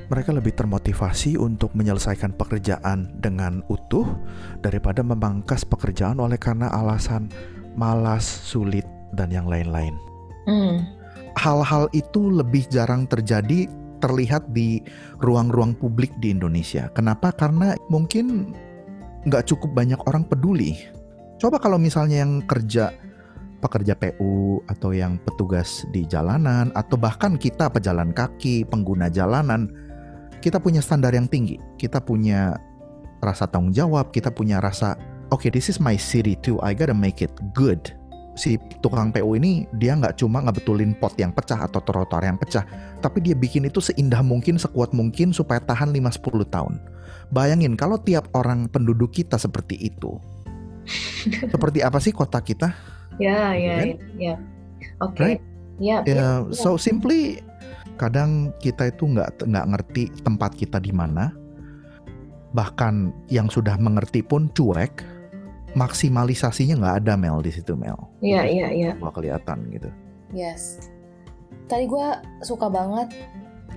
Mereka 0.08 0.32
lebih 0.32 0.56
termotivasi 0.56 1.36
untuk 1.36 1.76
menyelesaikan 1.76 2.32
pekerjaan 2.40 3.12
dengan 3.20 3.60
utuh 3.68 4.08
daripada 4.64 5.04
memangkas 5.04 5.68
pekerjaan 5.68 6.24
oleh 6.24 6.40
karena 6.40 6.72
alasan 6.72 7.28
malas, 7.76 8.24
sulit, 8.24 8.88
dan 9.12 9.28
yang 9.36 9.52
lain-lain. 9.52 9.92
Hmm. 10.48 10.88
Hal-hal 11.36 11.92
itu 11.92 12.32
lebih 12.32 12.66
jarang 12.72 13.04
terjadi 13.06 13.68
terlihat 14.00 14.48
di 14.56 14.80
ruang-ruang 15.20 15.76
publik 15.76 16.16
di 16.24 16.32
Indonesia. 16.32 16.88
Kenapa? 16.96 17.36
Karena 17.36 17.76
mungkin 17.92 18.56
nggak 19.28 19.46
cukup 19.52 19.76
banyak 19.76 20.00
orang 20.08 20.24
peduli. 20.24 20.80
Coba 21.38 21.62
kalau 21.62 21.78
misalnya 21.78 22.26
yang 22.26 22.42
kerja 22.48 22.90
pekerja 23.60 23.98
PU 23.98 24.62
atau 24.70 24.94
yang 24.94 25.18
petugas 25.22 25.86
di 25.90 26.06
jalanan 26.06 26.70
atau 26.78 26.96
bahkan 26.96 27.36
kita 27.36 27.70
pejalan 27.70 28.14
kaki, 28.14 28.64
pengguna 28.70 29.10
jalanan, 29.10 29.70
kita 30.40 30.62
punya 30.62 30.80
standar 30.80 31.14
yang 31.14 31.26
tinggi. 31.26 31.58
Kita 31.82 32.02
punya 32.02 32.58
rasa 33.20 33.50
tanggung 33.50 33.74
jawab, 33.74 34.14
kita 34.14 34.30
punya 34.30 34.62
rasa 34.62 34.96
oke 35.34 35.46
okay, 35.46 35.50
this 35.50 35.68
is 35.68 35.82
my 35.82 35.98
city 35.98 36.38
too, 36.40 36.62
I 36.62 36.78
gotta 36.78 36.94
make 36.94 37.20
it 37.26 37.34
good 37.58 37.98
si 38.38 38.62
tukang 38.86 39.10
PU 39.10 39.34
ini 39.34 39.66
dia 39.82 39.98
nggak 39.98 40.22
cuma 40.22 40.40
ngebetulin 40.46 40.94
pot 41.02 41.18
yang 41.18 41.34
pecah 41.34 41.58
atau 41.58 41.82
trotoar 41.82 42.24
yang 42.24 42.38
pecah, 42.38 42.64
tapi 43.02 43.20
dia 43.26 43.34
bikin 43.34 43.66
itu 43.66 43.82
seindah 43.82 44.22
mungkin, 44.22 44.62
sekuat 44.62 44.94
mungkin 44.94 45.34
supaya 45.34 45.58
tahan 45.60 45.92
5-10 45.92 46.46
tahun. 46.54 46.74
Bayangin 47.34 47.74
kalau 47.76 47.98
tiap 48.00 48.30
orang 48.38 48.70
penduduk 48.70 49.12
kita 49.12 49.36
seperti 49.36 49.76
itu. 49.92 50.16
seperti 51.52 51.84
apa 51.84 52.00
sih 52.00 52.16
kota 52.16 52.40
kita? 52.40 52.72
Ya, 53.18 53.54
ya, 53.58 53.74
kan? 53.82 53.88
ya. 54.18 54.36
Oke. 55.02 55.18
Okay. 55.18 55.34
Ya, 55.78 56.02
ya, 56.06 56.16
ya. 56.18 56.30
So 56.54 56.78
simply 56.78 57.42
kadang 58.02 58.54
kita 58.62 58.90
itu 58.94 59.10
nggak 59.10 59.46
nggak 59.46 59.68
ngerti 59.74 60.04
tempat 60.22 60.54
kita 60.58 60.78
di 60.82 60.94
mana. 60.94 61.34
Bahkan 62.54 63.28
yang 63.30 63.50
sudah 63.50 63.78
mengerti 63.78 64.26
pun 64.26 64.50
cuek 64.54 65.06
maksimalisasinya 65.78 66.82
nggak 66.82 66.98
ada 67.06 67.14
Mel 67.14 67.42
di 67.46 67.54
situ 67.54 67.78
Mel. 67.78 67.98
Iya 68.24 68.42
iya 68.50 68.68
iya. 68.74 68.92
Gak 68.98 69.14
kelihatan 69.14 69.70
gitu. 69.70 69.90
Yes. 70.34 70.90
Tadi 71.70 71.86
gue 71.86 72.08
suka 72.42 72.72
banget 72.72 73.14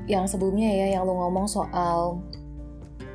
yang 0.09 0.25
sebelumnya 0.25 0.71
ya 0.71 0.97
yang 0.97 1.05
lu 1.05 1.13
ngomong 1.13 1.45
soal 1.51 2.25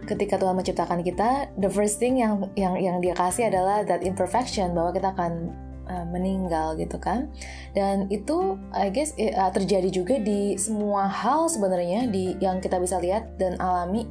ketika 0.06 0.38
Tuhan 0.38 0.54
menciptakan 0.54 1.02
kita, 1.02 1.50
the 1.58 1.72
first 1.72 1.98
thing 1.98 2.22
yang 2.22 2.46
yang 2.54 2.78
yang 2.78 2.98
dia 3.02 3.18
kasih 3.18 3.50
adalah 3.50 3.82
that 3.82 4.06
imperfection 4.06 4.78
bahwa 4.78 4.94
kita 4.94 5.10
akan 5.18 5.50
uh, 5.90 6.06
meninggal 6.10 6.78
gitu 6.78 6.98
kan. 6.98 7.30
Dan 7.74 8.10
itu 8.10 8.58
I 8.74 8.90
guess 8.90 9.14
uh, 9.18 9.52
terjadi 9.54 9.90
juga 9.90 10.16
di 10.20 10.58
semua 10.58 11.08
hal 11.10 11.48
sebenarnya 11.50 12.10
di 12.10 12.38
yang 12.42 12.60
kita 12.62 12.78
bisa 12.82 13.00
lihat 13.02 13.38
dan 13.38 13.58
alami 13.62 14.06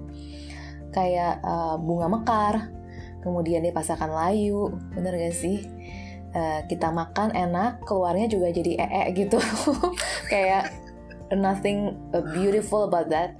kayak 0.94 1.42
uh, 1.42 1.74
bunga 1.76 2.06
mekar, 2.06 2.54
kemudian 3.26 3.66
dipasangkan 3.66 4.10
layu, 4.14 4.70
bener 4.94 5.18
gak 5.18 5.34
sih? 5.34 5.66
Uh, 6.34 6.66
kita 6.66 6.90
makan 6.90 7.30
enak, 7.30 7.82
keluarnya 7.86 8.26
juga 8.26 8.50
jadi 8.50 8.78
ee 8.78 9.02
gitu, 9.14 9.38
kayak 10.32 10.70
nothing 11.34 11.94
beautiful 12.34 12.86
about 12.86 13.06
that, 13.10 13.38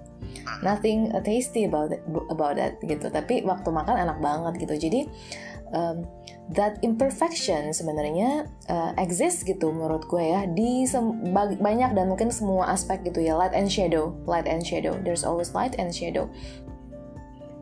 nothing 0.63 1.11
tasty 1.27 1.67
about 1.67 1.91
that, 1.91 2.03
about 2.31 2.55
that 2.59 2.79
gitu. 2.83 3.11
Tapi 3.11 3.43
waktu 3.43 3.69
makan 3.71 3.99
enak 3.99 4.19
banget 4.23 4.67
gitu. 4.67 4.75
Jadi 4.79 5.01
um, 5.75 6.07
that 6.53 6.77
imperfection 6.85 7.73
sebenarnya 7.73 8.45
uh, 8.69 8.93
exist 9.01 9.49
gitu 9.49 9.73
menurut 9.73 10.05
gue 10.05 10.21
ya 10.21 10.45
di 10.45 10.85
banyak 11.57 11.97
dan 11.97 12.05
mungkin 12.13 12.29
semua 12.29 12.69
aspek 12.69 13.01
gitu 13.09 13.25
ya 13.25 13.33
light 13.33 13.57
and 13.57 13.73
shadow 13.73 14.13
light 14.29 14.45
and 14.45 14.61
shadow. 14.61 14.93
There's 15.01 15.25
always 15.25 15.57
light 15.57 15.81
and 15.81 15.89
shadow. 15.89 16.29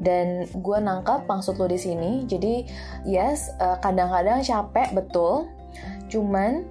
Dan 0.02 0.50
gue 0.50 0.78
nangkap 0.82 1.30
maksud 1.30 1.62
lo 1.62 1.70
di 1.70 1.78
sini 1.78 2.26
jadi 2.26 2.66
yes 3.06 3.54
eh, 3.62 3.78
kadang-kadang 3.78 4.42
capek 4.42 4.90
betul. 4.98 5.46
Cuman 6.10 6.66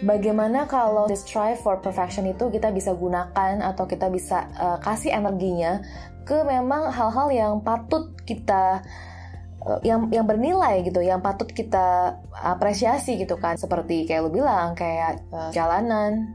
bagaimana 0.00 0.64
kalau 0.64 1.04
this 1.04 1.20
strive 1.20 1.60
for 1.60 1.76
perfection 1.76 2.24
itu 2.24 2.48
kita 2.48 2.72
bisa 2.72 2.96
gunakan 2.96 3.60
atau 3.60 3.84
kita 3.84 4.08
bisa 4.08 4.48
uh, 4.56 4.78
kasih 4.80 5.12
energinya 5.12 5.84
ke 6.24 6.46
memang 6.46 6.88
hal-hal 6.94 7.28
yang 7.28 7.52
patut 7.60 8.14
kita 8.22 8.80
uh, 8.80 9.09
yang 9.84 10.08
yang 10.08 10.24
bernilai 10.24 10.80
gitu, 10.84 11.04
yang 11.04 11.20
patut 11.20 11.48
kita 11.52 12.16
apresiasi 12.32 13.20
gitu 13.20 13.36
kan, 13.36 13.60
seperti 13.60 14.08
kayak 14.08 14.24
lo 14.26 14.30
bilang 14.32 14.72
kayak 14.72 15.20
uh, 15.30 15.52
jalanan, 15.52 16.32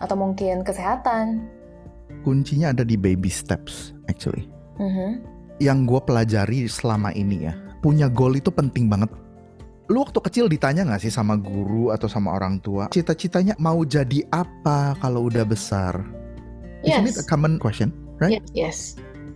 atau 0.00 0.16
mungkin 0.16 0.60
kesehatan. 0.60 1.48
Kuncinya 2.24 2.72
ada 2.72 2.84
di 2.84 2.96
baby 3.00 3.28
steps, 3.32 3.96
actually. 4.08 4.48
Mhm. 4.80 5.24
Yang 5.62 5.78
gue 5.86 6.00
pelajari 6.04 6.58
selama 6.68 7.14
ini 7.16 7.48
ya, 7.48 7.54
punya 7.80 8.10
goal 8.10 8.36
itu 8.36 8.52
penting 8.52 8.90
banget. 8.90 9.08
Lu 9.92 10.00
waktu 10.00 10.16
kecil 10.16 10.48
ditanya 10.48 10.88
gak 10.88 11.04
sih 11.04 11.12
sama 11.12 11.36
guru 11.36 11.92
atau 11.92 12.08
sama 12.08 12.32
orang 12.32 12.56
tua, 12.64 12.88
cita-citanya 12.88 13.52
mau 13.60 13.84
jadi 13.84 14.24
apa 14.32 14.96
kalau 15.00 15.28
udah 15.28 15.44
besar? 15.44 16.00
Isn't 16.84 17.08
it 17.08 17.16
a 17.16 17.24
Yes. 17.24 17.28
common 17.28 17.60
question, 17.60 17.92
right? 18.20 18.40
Yes, 18.40 18.48
yes. 18.52 18.78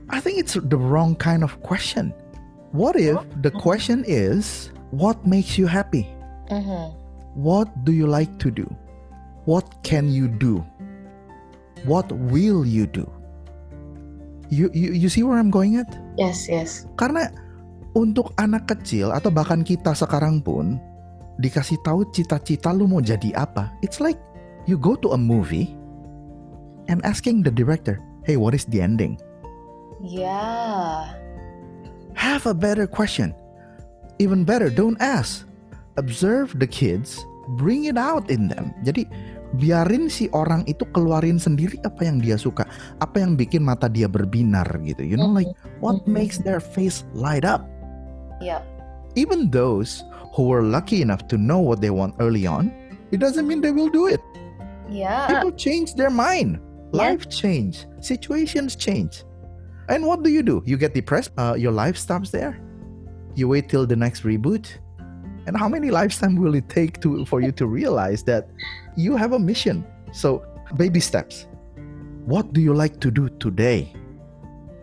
I 0.08 0.24
think 0.24 0.40
it's 0.40 0.56
the 0.56 0.80
wrong 0.80 1.12
kind 1.16 1.44
of 1.44 1.52
question. 1.60 2.16
What 2.72 3.00
if 3.00 3.16
the 3.40 3.48
question 3.48 4.04
is, 4.04 4.68
what 4.92 5.16
makes 5.24 5.56
you 5.56 5.64
happy? 5.64 6.04
Mhm. 6.52 6.92
What 7.38 7.68
do 7.88 7.92
you 7.96 8.04
like 8.04 8.36
to 8.44 8.52
do? 8.52 8.68
What 9.48 9.64
can 9.86 10.12
you 10.12 10.28
do? 10.28 10.60
What 11.88 12.10
will 12.12 12.66
you 12.66 12.84
do? 12.84 13.08
You, 14.52 14.68
you, 14.72 14.92
you 14.92 15.08
see 15.08 15.24
where 15.24 15.38
I'm 15.40 15.52
going 15.52 15.76
at? 15.80 15.88
Yes, 16.16 16.48
yes. 16.48 16.88
Karena 16.96 17.32
untuk 17.96 18.32
anak 18.36 18.68
kecil 18.68 19.12
atau 19.12 19.32
bahkan 19.32 19.64
kita 19.64 19.92
sekarang 19.96 20.40
pun 20.44 20.80
dikasih 21.40 21.78
tahu 21.86 22.04
cita-cita 22.12 22.74
lu 22.74 22.90
mau 22.90 23.00
jadi 23.00 23.32
apa. 23.38 23.72
It's 23.80 24.02
like 24.02 24.18
you 24.68 24.76
go 24.76 24.98
to 25.00 25.14
a 25.14 25.20
movie 25.20 25.72
and 26.90 27.00
asking 27.06 27.44
the 27.44 27.52
director, 27.52 28.00
"Hey, 28.26 28.36
what 28.36 28.52
is 28.52 28.66
the 28.68 28.82
ending?" 28.82 29.16
Ya. 30.02 31.06
Have 32.18 32.50
a 32.50 32.54
better 32.54 32.90
question. 32.90 33.30
Even 34.18 34.42
better, 34.42 34.66
don't 34.68 34.98
ask. 34.98 35.46
Observe 35.94 36.50
the 36.58 36.66
kids, 36.66 37.22
bring 37.54 37.86
it 37.86 37.94
out 37.94 38.26
in 38.26 38.50
them. 38.50 38.74
Jadi 38.82 39.06
biarin 39.56 40.10
si 40.10 40.26
orang 40.34 40.66
itu 40.66 40.82
keluarin 40.90 41.38
sendiri 41.38 41.78
apa 41.86 42.02
yang 42.10 42.18
dia 42.18 42.34
suka, 42.34 42.66
apa 42.98 43.22
yang 43.22 43.38
bikin 43.38 43.62
mata 43.62 43.86
dia 43.86 44.10
berbinar 44.10 44.66
gitu. 44.82 45.06
You 45.06 45.14
know, 45.14 45.30
like 45.30 45.48
what 45.78 46.02
Mhm. 46.04 46.10
makes 46.10 46.42
their 46.42 46.58
face 46.58 47.06
light 47.14 47.46
up. 47.46 47.62
Yap. 48.42 48.66
Even 49.14 49.50
those 49.50 50.02
who 50.34 50.46
were 50.50 50.62
lucky 50.62 51.02
enough 51.02 51.26
to 51.30 51.38
know 51.38 51.58
what 51.62 51.78
they 51.78 51.90
want 51.90 52.14
early 52.18 52.46
on, 52.46 52.70
it 53.14 53.18
doesn't 53.22 53.46
mean 53.46 53.62
they 53.62 53.74
will 53.74 53.90
do 53.90 54.10
it. 54.10 54.22
Ya. 54.90 55.26
People 55.30 55.54
change 55.54 55.94
their 55.94 56.10
mind. 56.10 56.58
Yeah. 56.90 57.14
Life 57.14 57.30
change. 57.30 57.86
Situations 58.02 58.74
change. 58.74 59.22
And 59.88 60.04
what 60.04 60.22
do 60.22 60.28
you 60.28 60.44
do? 60.44 60.62
You 60.68 60.76
get 60.76 60.92
depressed. 60.92 61.32
Uh, 61.40 61.56
your 61.56 61.72
life 61.72 61.96
stops 61.96 62.30
there. 62.30 62.60
You 63.34 63.48
wait 63.48 63.68
till 63.68 63.86
the 63.86 63.96
next 63.96 64.22
reboot. 64.22 64.68
And 65.48 65.56
how 65.56 65.68
many 65.68 65.88
lifetime 65.90 66.36
will 66.36 66.54
it 66.54 66.68
take 66.68 67.00
to 67.00 67.24
for 67.24 67.40
you 67.40 67.52
to 67.56 67.64
realize 67.64 68.22
that 68.28 68.52
you 69.00 69.16
have 69.16 69.32
a 69.32 69.40
mission? 69.40 69.80
So 70.12 70.44
baby 70.76 71.00
steps. 71.00 71.48
What 72.28 72.52
do 72.52 72.60
you 72.60 72.76
like 72.76 73.00
to 73.00 73.08
do 73.08 73.32
today? 73.40 73.88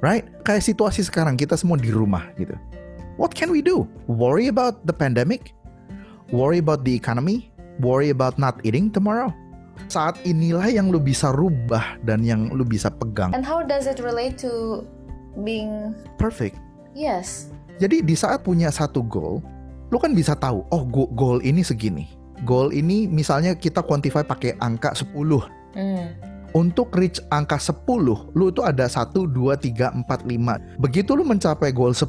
Right? 0.01 0.25
Kayak 0.41 0.65
situasi 0.65 1.05
sekarang 1.05 1.37
kita 1.37 1.53
semua 1.53 1.77
di 1.77 1.93
rumah 1.93 2.25
gitu. 2.41 2.57
What 3.21 3.37
can 3.37 3.53
we 3.53 3.61
do? 3.61 3.85
Worry 4.09 4.49
about 4.49 4.89
the 4.89 4.93
pandemic? 4.93 5.53
Worry 6.33 6.57
about 6.57 6.81
the 6.81 6.97
economy? 6.97 7.53
Worry 7.77 8.09
about 8.09 8.41
not 8.41 8.57
eating 8.65 8.89
tomorrow? 8.89 9.29
Saat 9.93 10.17
inilah 10.25 10.65
yang 10.71 10.89
lu 10.89 10.97
bisa 10.97 11.29
rubah 11.29 12.01
dan 12.01 12.25
yang 12.25 12.49
lu 12.49 12.65
bisa 12.65 12.89
pegang. 12.89 13.37
And 13.37 13.45
how 13.45 13.61
does 13.61 13.85
it 13.85 14.01
relate 14.01 14.41
to 14.41 14.81
being 15.39 15.91
Perfect. 16.15 16.55
yes? 16.95 17.51
Jadi 17.75 17.99
di 18.01 18.15
saat 18.15 18.47
punya 18.47 18.71
satu 18.71 19.03
goal, 19.03 19.43
lu 19.91 19.97
kan 19.99 20.15
bisa 20.15 20.31
tahu, 20.31 20.63
oh 20.71 20.83
go- 20.87 21.11
goal 21.11 21.43
ini 21.43 21.59
segini. 21.59 22.07
Goal 22.47 22.71
ini 22.71 23.07
misalnya 23.07 23.55
kita 23.55 23.83
quantify 23.83 24.23
pakai 24.23 24.55
angka 24.63 24.95
10. 24.95 25.11
Hmm. 25.75 26.07
Untuk 26.55 26.95
reach 26.95 27.19
angka 27.35 27.59
10, 27.59 28.31
lu 28.31 28.47
tuh 28.47 28.63
ada 28.63 28.87
1, 28.87 29.27
2, 29.27 29.59
3, 29.59 29.91
4, 29.91 30.23
5. 30.23 30.79
Begitu 30.79 31.11
lu 31.11 31.27
mencapai 31.27 31.75
goal 31.75 31.91
10, 31.91 32.07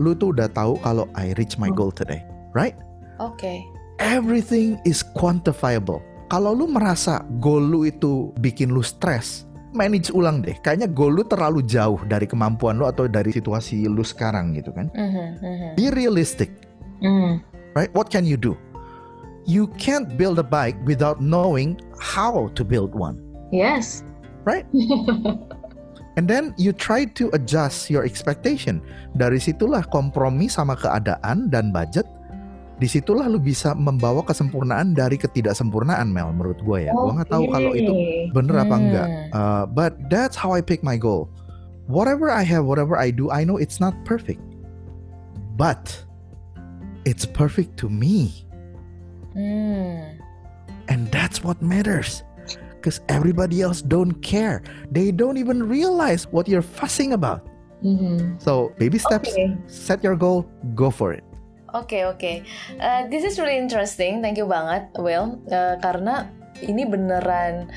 lu 0.00 0.16
tuh 0.16 0.32
udah 0.32 0.48
tahu 0.48 0.80
kalau 0.80 1.04
I 1.12 1.36
reach 1.36 1.60
my 1.60 1.68
goal 1.68 1.92
today. 1.92 2.24
Right? 2.56 2.72
Oke. 3.20 3.60
Everything 4.00 4.80
is 4.88 5.04
quantifiable. 5.12 6.00
Kalau 6.32 6.56
lu 6.56 6.64
merasa 6.64 7.20
goal 7.44 7.60
lu 7.60 7.84
itu 7.84 8.32
bikin 8.40 8.72
lu 8.72 8.80
stres, 8.80 9.44
manage 9.72 10.12
ulang 10.12 10.44
deh. 10.44 10.56
Kayaknya 10.60 10.88
goal 10.92 11.16
lu 11.20 11.24
terlalu 11.24 11.64
jauh 11.64 12.00
dari 12.06 12.28
kemampuan 12.28 12.76
lu 12.78 12.86
atau 12.86 13.08
dari 13.08 13.32
situasi 13.32 13.88
lu 13.88 14.04
sekarang 14.04 14.52
gitu 14.56 14.70
kan. 14.72 14.92
Mhm, 14.92 15.26
mhm. 15.40 15.68
Be 15.76 15.90
realistic. 15.92 16.52
Hmm. 17.02 17.42
right? 17.74 17.90
What 17.96 18.14
can 18.14 18.22
you 18.22 18.38
do? 18.38 18.54
You 19.42 19.66
can't 19.74 20.14
build 20.14 20.38
a 20.38 20.46
bike 20.46 20.78
without 20.86 21.18
knowing 21.18 21.80
how 21.98 22.46
to 22.54 22.62
build 22.62 22.94
one, 22.94 23.18
Yes. 23.50 24.06
right? 24.46 24.62
And 26.20 26.28
then 26.28 26.52
you 26.60 26.76
try 26.76 27.08
to 27.16 27.32
adjust 27.32 27.88
your 27.88 28.04
expectation. 28.04 28.84
Dari 29.16 29.40
situlah 29.40 29.88
kompromi 29.88 30.46
sama 30.46 30.76
keadaan 30.76 31.48
dan 31.48 31.72
budget. 31.72 32.04
Di 32.80 32.90
situlah 32.90 33.28
lu 33.30 33.38
bisa 33.38 33.76
membawa 33.78 34.24
kesempurnaan 34.26 34.96
dari 34.96 35.14
ketidaksempurnaan 35.14 36.08
Mel 36.10 36.32
menurut 36.34 36.58
gue 36.64 36.88
ya. 36.88 36.92
Gue 36.92 37.12
nggak 37.14 37.30
tahu 37.30 37.44
kalau 37.52 37.72
itu 37.76 37.92
bener 38.34 38.56
apa 38.58 38.74
enggak. 38.74 39.08
Hmm. 39.08 39.30
Uh, 39.30 39.64
but 39.70 39.92
that's 40.10 40.34
how 40.34 40.50
I 40.50 40.64
pick 40.64 40.82
my 40.82 40.98
goal. 40.98 41.30
Whatever 41.86 42.30
I 42.32 42.42
have, 42.42 42.66
whatever 42.66 42.98
I 42.98 43.14
do, 43.14 43.30
I 43.30 43.46
know 43.46 43.58
it's 43.60 43.78
not 43.78 43.94
perfect. 44.02 44.40
But 45.54 45.94
it's 47.04 47.26
perfect 47.28 47.76
to 47.84 47.90
me. 47.90 48.46
Hmm. 49.36 50.18
And 50.88 51.06
that's 51.14 51.44
what 51.44 51.60
matters. 51.62 52.26
Because 52.82 52.98
everybody 53.06 53.62
else 53.62 53.78
don't 53.78 54.18
care. 54.26 54.62
They 54.90 55.14
don't 55.14 55.38
even 55.38 55.62
realize 55.70 56.26
what 56.26 56.50
you're 56.50 56.66
fussing 56.66 57.14
about. 57.14 57.46
Mhm. 57.82 58.42
So, 58.42 58.70
baby 58.78 58.98
steps, 58.98 59.30
Oke. 59.34 59.58
set 59.66 60.02
your 60.02 60.14
goal, 60.14 60.46
go 60.74 60.90
for 60.90 61.14
it. 61.14 61.22
Oke 61.72 62.04
oke, 62.04 62.44
Uh, 62.76 63.08
this 63.08 63.24
is 63.24 63.40
really 63.40 63.56
interesting. 63.56 64.20
Thank 64.20 64.36
you 64.36 64.44
banget, 64.44 64.92
Will. 65.00 65.40
Uh, 65.48 65.80
karena 65.80 66.28
ini 66.60 66.84
beneran 66.84 67.72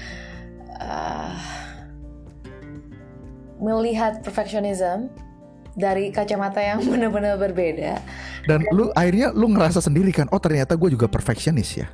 uh, 0.83 1.35
melihat 3.63 4.19
perfectionism 4.19 5.07
dari 5.79 6.11
kacamata 6.11 6.59
yang 6.59 6.83
benar-benar 6.91 7.39
berbeda. 7.39 8.03
Dan 8.47 8.67
lu 8.75 8.91
akhirnya 8.95 9.31
lu 9.31 9.51
ngerasa 9.51 9.79
sendiri 9.79 10.11
kan, 10.11 10.27
oh 10.35 10.43
ternyata 10.43 10.75
gue 10.75 10.91
juga 10.91 11.07
perfectionist 11.07 11.79
ya. 11.79 11.87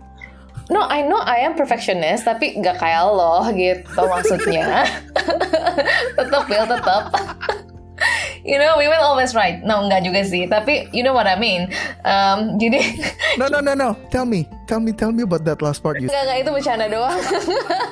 No, 0.72 0.88
I 0.88 1.04
know 1.04 1.20
I 1.20 1.44
am 1.44 1.60
perfectionist, 1.60 2.24
tapi 2.24 2.56
nggak 2.56 2.80
kayak 2.80 3.04
lo 3.12 3.44
gitu 3.52 4.02
maksudnya. 4.08 4.88
tetap 6.18 6.44
Will, 6.48 6.66
tetap. 6.66 7.04
You 8.42 8.58
know, 8.58 8.74
we 8.78 8.90
will 8.90 9.02
always 9.02 9.38
right. 9.38 9.62
No, 9.62 9.86
nggak 9.86 10.02
juga 10.06 10.26
sih. 10.26 10.50
Tapi 10.50 10.90
you 10.90 11.06
know 11.06 11.14
what 11.14 11.30
I 11.30 11.38
mean. 11.38 11.70
Um, 12.02 12.58
jadi 12.58 12.82
No, 13.40 13.48
no, 13.48 13.62
no, 13.62 13.78
no. 13.78 13.94
Tell 14.10 14.26
me, 14.26 14.50
tell 14.66 14.82
me, 14.82 14.92
tell 14.92 15.14
me 15.14 15.24
about 15.24 15.46
that 15.46 15.62
last 15.62 15.86
part 15.86 16.02
you. 16.02 16.10
Enggak, 16.10 16.26
enggak, 16.26 16.38
itu 16.42 16.52
bercanda 16.52 16.86
doang. 16.90 17.20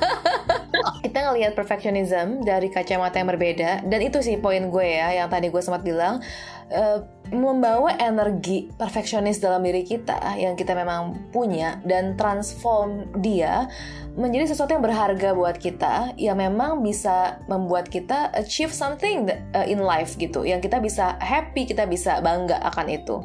Kita 1.06 1.20
ngelihat 1.30 1.54
perfectionism 1.54 2.46
dari 2.46 2.70
kacamata 2.70 3.22
yang 3.22 3.30
berbeda 3.30 3.84
dan 3.86 4.00
itu 4.00 4.22
sih 4.22 4.38
poin 4.38 4.70
gue 4.70 4.88
ya 4.88 5.24
yang 5.24 5.28
tadi 5.28 5.50
gue 5.50 5.62
sempat 5.62 5.82
bilang 5.82 6.22
eh, 6.70 6.98
membawa 7.30 7.94
energi 8.02 8.70
perfeksionis 8.78 9.38
dalam 9.38 9.62
diri 9.62 9.86
kita 9.86 10.38
yang 10.38 10.58
kita 10.58 10.74
memang 10.74 11.30
punya 11.30 11.78
dan 11.86 12.18
transform 12.18 13.10
dia 13.22 13.70
menjadi 14.18 14.52
sesuatu 14.52 14.74
yang 14.74 14.84
berharga 14.84 15.38
buat 15.38 15.58
kita 15.62 16.18
yang 16.18 16.42
memang 16.42 16.82
bisa 16.82 17.40
membuat 17.46 17.88
kita 17.88 18.34
achieve 18.34 18.74
something 18.74 19.30
uh, 19.54 19.66
in 19.66 19.80
life 19.80 20.18
gitu 20.18 20.44
yang 20.44 20.60
kita 20.60 20.82
bisa 20.82 21.16
happy 21.22 21.70
kita 21.70 21.86
bisa 21.86 22.18
bangga 22.20 22.58
akan 22.74 22.88
itu 22.90 23.22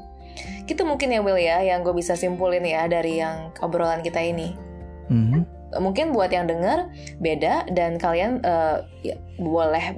gitu 0.64 0.83
mungkin 0.85 1.12
ya 1.12 1.21
Will 1.21 1.40
ya 1.40 1.61
yang 1.61 1.85
gue 1.85 1.93
bisa 1.93 2.17
simpulin 2.17 2.64
ya 2.64 2.88
dari 2.88 3.21
yang 3.21 3.53
obrolan 3.61 4.01
kita 4.01 4.21
ini 4.21 4.57
Mhm. 5.05 5.45
mungkin 5.85 6.17
buat 6.17 6.33
yang 6.33 6.49
dengar 6.49 6.88
beda 7.21 7.69
dan 7.77 8.01
kalian 8.01 8.40
eh, 8.40 8.79
ya, 9.05 9.17
boleh 9.37 9.93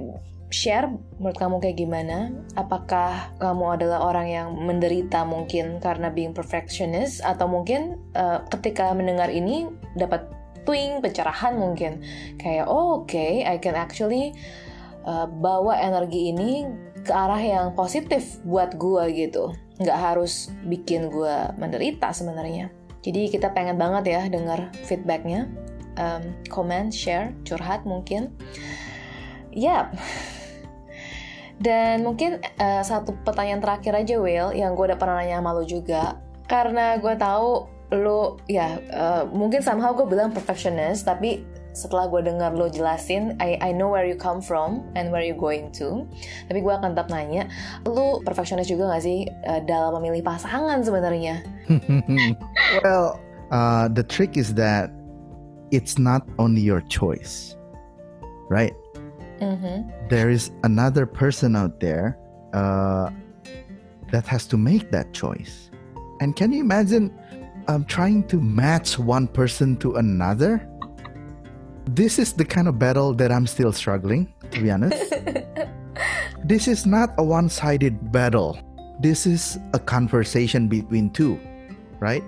share 0.47 0.87
menurut 1.19 1.37
kamu 1.37 1.55
kayak 1.59 1.77
gimana? 1.77 2.31
Apakah 2.55 3.35
kamu 3.39 3.65
adalah 3.79 3.99
orang 4.07 4.27
yang 4.31 4.47
menderita 4.55 5.27
mungkin 5.27 5.83
karena 5.83 6.07
being 6.07 6.31
perfectionist? 6.31 7.19
Atau 7.23 7.51
mungkin 7.51 7.99
eh, 8.15 8.39
ketika 8.51 8.91
mendengar 8.95 9.27
ini 9.27 9.67
dapat 9.99 10.27
twing 10.63 11.03
pencerahan 11.03 11.55
mungkin. 11.59 12.03
Kayak 12.39 12.67
oh, 12.71 13.03
oke 13.03 13.43
I 13.43 13.59
can 13.59 13.75
actually 13.75 14.35
eh, 15.03 15.27
bawa 15.27 15.79
energi 15.79 16.31
ini 16.31 16.67
ke 17.03 17.11
arah 17.11 17.39
yang 17.39 17.75
positif 17.75 18.39
buat 18.43 18.75
gua 18.79 19.07
gitu. 19.11 19.51
Nggak 19.79 19.99
harus 19.99 20.51
bikin 20.67 21.11
gua 21.11 21.51
menderita 21.59 22.11
sebenarnya. 22.11 22.71
Jadi 23.03 23.31
kita 23.31 23.55
pengen 23.55 23.79
banget 23.79 24.15
ya 24.15 24.21
dengar 24.27 24.71
feedbacknya. 24.83 25.47
Um, 25.97 26.37
comment, 26.53 26.93
share, 26.93 27.33
curhat 27.41 27.81
mungkin. 27.81 28.29
Yap. 29.49 29.97
Dan 31.57 32.05
mungkin 32.05 32.37
uh, 32.61 32.83
satu 32.85 33.17
pertanyaan 33.25 33.61
terakhir 33.61 33.93
aja 33.97 34.15
Will 34.21 34.53
yang 34.53 34.77
gue 34.77 34.85
udah 34.93 34.99
pernah 34.99 35.21
nanya 35.21 35.41
sama 35.41 35.51
lo 35.57 35.63
juga. 35.65 36.21
Karena 36.45 37.01
gue 37.01 37.13
tahu 37.17 37.65
lo 37.97 38.35
ya 38.51 38.77
uh, 38.91 39.23
mungkin 39.31 39.63
somehow 39.63 39.95
gue 39.95 40.03
bilang 40.03 40.35
perfectionist 40.35 41.07
tapi 41.07 41.47
setelah 41.71 42.09
gue 42.11 42.19
dengar 42.25 42.51
lo 42.51 42.67
jelasin 42.67 43.37
I 43.39 43.55
I 43.63 43.71
know 43.71 43.93
where 43.93 44.03
you 44.03 44.19
come 44.19 44.43
from 44.43 44.83
and 44.97 45.13
where 45.13 45.23
you 45.23 45.37
going 45.37 45.69
to. 45.77 46.03
Tapi 46.49 46.59
gue 46.59 46.73
akan 46.73 46.97
tetap 46.97 47.07
nanya 47.13 47.47
lo 47.85 48.19
perfeksionis 48.25 48.67
juga 48.67 48.91
gak 48.91 49.03
sih 49.05 49.29
uh, 49.47 49.61
dalam 49.63 49.97
memilih 50.01 50.25
pasangan 50.25 50.81
sebenarnya? 50.83 51.45
Well 52.83 53.21
uh, 53.53 53.87
the 53.87 54.03
trick 54.03 54.35
is 54.35 54.53
that 54.57 54.91
it's 55.71 55.99
not 55.99 56.23
only 56.39 56.61
your 56.63 56.81
choice 56.87 57.55
right 58.49 58.73
mm-hmm. 59.39 60.07
there 60.09 60.29
is 60.29 60.51
another 60.63 61.05
person 61.05 61.55
out 61.55 61.79
there 61.79 62.17
uh, 62.53 63.09
that 64.11 64.25
has 64.25 64.45
to 64.47 64.57
make 64.57 64.91
that 64.91 65.13
choice 65.13 65.69
and 66.19 66.35
can 66.35 66.51
you 66.51 66.61
imagine 66.61 67.13
um, 67.67 67.85
trying 67.85 68.23
to 68.27 68.39
match 68.39 68.97
one 68.97 69.27
person 69.27 69.75
to 69.77 69.95
another. 69.95 70.67
This 71.85 72.19
is 72.19 72.33
the 72.33 72.45
kind 72.45 72.67
of 72.67 72.79
battle 72.79 73.13
that 73.13 73.31
I'm 73.31 73.47
still 73.47 73.71
struggling, 73.71 74.33
to 74.51 74.61
be 74.61 74.71
honest. 74.71 75.13
this 76.43 76.67
is 76.67 76.85
not 76.85 77.13
a 77.17 77.23
one 77.23 77.49
sided 77.49 78.11
battle. 78.11 78.59
This 78.99 79.25
is 79.25 79.59
a 79.73 79.79
conversation 79.79 80.67
between 80.67 81.11
two, 81.11 81.39
right? 81.99 82.23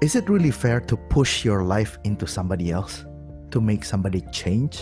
Is 0.00 0.14
it 0.14 0.28
really 0.28 0.52
fair 0.52 0.80
to 0.80 0.96
push 0.96 1.44
your 1.44 1.64
life 1.64 1.98
into 2.04 2.26
somebody 2.26 2.70
else 2.70 3.04
to 3.50 3.60
make 3.60 3.84
somebody 3.84 4.22
change? 4.32 4.80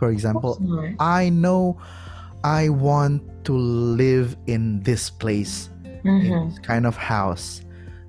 For 0.00 0.08
example, 0.08 0.56
I 0.98 1.28
know 1.28 1.76
I 2.42 2.70
want 2.70 3.20
to 3.44 3.52
live 3.52 4.34
in 4.46 4.80
this 4.80 5.10
place, 5.10 5.68
mm-hmm. 5.84 6.24
in 6.24 6.48
this 6.48 6.58
kind 6.58 6.86
of 6.86 6.96
house. 6.96 7.60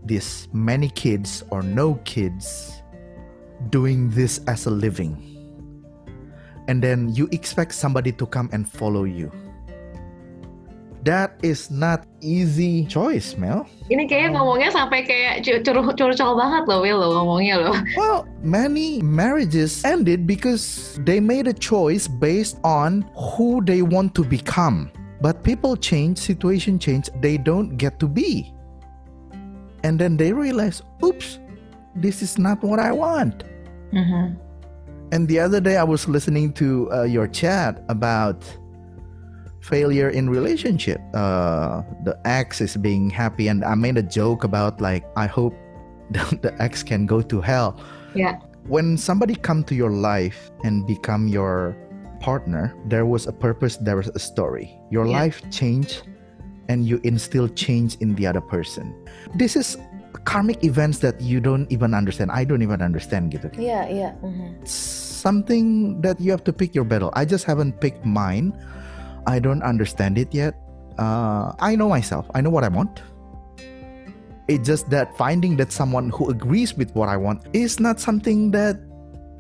This 0.05 0.47
many 0.53 0.87
kids 0.87 1.43
or 1.51 1.61
no 1.61 1.95
kids 2.07 2.81
doing 3.69 4.09
this 4.09 4.39
as 4.47 4.65
a 4.65 4.71
living. 4.71 5.19
And 6.69 6.81
then 6.81 7.13
you 7.13 7.27
expect 7.33 7.75
somebody 7.75 8.13
to 8.13 8.25
come 8.25 8.49
and 8.53 8.63
follow 8.63 9.03
you 9.03 9.29
that 11.03 11.39
is 11.41 11.71
not 11.71 12.05
easy 12.21 12.85
choice, 12.85 13.37
Mel. 13.37 13.65
Ini 13.89 14.07
kayak 14.07 14.37
ngomongnya 14.37 14.71
sampai 14.71 15.03
kayak 15.03 15.43
curcol 15.43 16.33
banget 16.37 16.63
loh, 16.69 16.79
Will, 16.81 16.99
lo 17.01 17.07
ngomongnya 17.21 17.55
loh. 17.59 17.75
Well, 17.99 18.29
many 18.45 19.01
marriages 19.01 19.81
ended 19.83 20.25
because 20.29 20.97
they 21.03 21.19
made 21.19 21.49
a 21.49 21.55
choice 21.55 22.07
based 22.07 22.61
on 22.63 23.05
who 23.13 23.61
they 23.65 23.81
want 23.81 24.13
to 24.19 24.23
become. 24.23 24.93
But 25.21 25.45
people 25.45 25.77
change, 25.77 26.17
situation 26.17 26.81
change, 26.81 27.09
they 27.21 27.37
don't 27.37 27.77
get 27.77 28.01
to 28.01 28.09
be 28.09 28.49
and 29.83 29.99
then 29.99 30.17
they 30.17 30.33
realize, 30.33 30.81
oops, 31.03 31.39
this 31.95 32.21
is 32.21 32.37
not 32.37 32.63
what 32.63 32.79
I 32.79 32.91
want. 32.91 33.43
Mm-hmm. 33.93 34.37
And 35.11 35.27
the 35.27 35.39
other 35.39 35.59
day, 35.59 35.77
I 35.77 35.83
was 35.83 36.07
listening 36.07 36.53
to 36.53 36.89
uh, 36.91 37.03
your 37.03 37.27
chat 37.27 37.83
about 37.89 38.45
failure 39.61 40.09
in 40.09 40.29
relationship. 40.29 40.99
Uh, 41.13 41.83
the 42.03 42.19
ex 42.25 42.61
is 42.61 42.75
being 42.75 43.09
happy, 43.09 43.47
and 43.47 43.63
I 43.63 43.75
made 43.75 43.97
a 43.97 44.03
joke 44.03 44.43
about 44.43 44.81
like, 44.81 45.05
I 45.15 45.27
hope 45.27 45.53
the, 46.11 46.25
the 46.41 46.53
ex 46.61 46.83
can 46.83 47.05
go 47.05 47.21
to 47.21 47.39
hell. 47.39 47.79
Yeah. 48.13 48.39
When 48.67 48.97
somebody 48.97 49.35
come 49.35 49.63
to 49.65 49.75
your 49.75 49.89
life 49.89 50.51
and 50.63 50.85
become 50.85 51.27
your 51.27 51.75
partner, 52.19 52.75
there 52.85 53.05
was 53.05 53.25
a 53.25 53.33
purpose, 53.33 53.77
there 53.77 53.95
was 53.95 54.09
a 54.09 54.19
story. 54.19 54.77
Your 54.91 55.05
yeah. 55.05 55.19
life 55.19 55.41
changed 55.49 56.03
and 56.69 56.85
you 56.85 57.01
instill 57.03 57.49
change 57.49 57.95
in 57.97 58.15
the 58.15 58.27
other 58.27 58.41
person. 58.41 58.93
This 59.35 59.55
is 59.55 59.77
karmic 60.25 60.63
events 60.63 60.99
that 60.99 61.19
you 61.19 61.39
don't 61.39 61.69
even 61.71 61.93
understand. 61.93 62.31
I 62.31 62.43
don't 62.43 62.61
even 62.61 62.81
understand 62.81 63.31
gitu. 63.31 63.49
Yeah, 63.57 63.89
yeah. 63.89 64.13
Mm-hmm. 64.21 64.63
Something 64.65 65.99
that 66.01 66.21
you 66.21 66.31
have 66.31 66.43
to 66.45 66.53
pick 66.53 66.75
your 66.75 66.85
battle. 66.85 67.11
I 67.13 67.25
just 67.25 67.45
haven't 67.45 67.81
picked 67.81 68.05
mine. 68.05 68.53
I 69.27 69.39
don't 69.39 69.63
understand 69.63 70.17
it 70.17 70.33
yet. 70.33 70.55
Uh, 70.97 71.53
I 71.59 71.75
know 71.75 71.89
myself. 71.89 72.29
I 72.33 72.41
know 72.41 72.49
what 72.49 72.63
I 72.63 72.69
want. 72.69 73.01
It's 74.47 74.67
just 74.67 74.89
that 74.89 75.15
finding 75.17 75.55
that 75.57 75.71
someone 75.71 76.09
who 76.09 76.29
agrees 76.29 76.75
with 76.75 76.93
what 76.95 77.07
I 77.07 77.17
want 77.17 77.45
is 77.53 77.79
not 77.79 77.99
something 77.99 78.51
that 78.51 78.77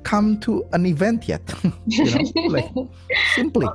come 0.03 0.39
to 0.41 0.65
an 0.73 0.85
event 0.85 1.27
yet. 1.27 1.41
you 1.85 2.05
know, 2.05 2.47
like 2.47 2.71
simply. 3.35 3.67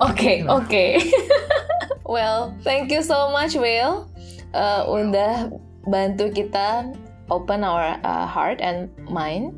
Okay, 0.00 0.42
okay. 0.46 1.12
well, 2.04 2.56
thank 2.64 2.90
you 2.90 3.02
so 3.02 3.30
much, 3.30 3.54
Will. 3.54 4.10
Uh, 4.54 4.82
udah 4.88 5.52
bantu 5.86 6.32
kita 6.34 6.90
open 7.30 7.62
our 7.62 7.98
uh, 8.02 8.26
heart 8.26 8.58
and 8.58 8.90
mind. 9.06 9.54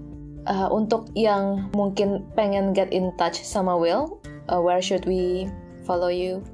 Uh, 0.49 0.65
untuk 0.73 1.13
yang 1.13 1.69
mungkin 1.77 2.25
pengen 2.33 2.73
get 2.73 2.89
in 2.89 3.13
touch 3.21 3.37
sama 3.45 3.77
Will, 3.77 4.17
uh, 4.49 4.61
where 4.61 4.83
should 4.83 5.05
we 5.05 5.49
follow 5.85 6.09
you? 6.09 6.45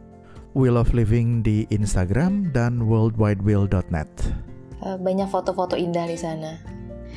Will 0.54 0.78
of 0.78 0.94
Living 0.94 1.42
di 1.42 1.66
Instagram 1.74 2.54
dan 2.54 2.87
worldwidewill.net. 2.87 4.11
Uh, 4.85 4.94
banyak 5.00 5.26
foto-foto 5.26 5.74
indah 5.74 6.07
di 6.07 6.14
sana. 6.14 6.59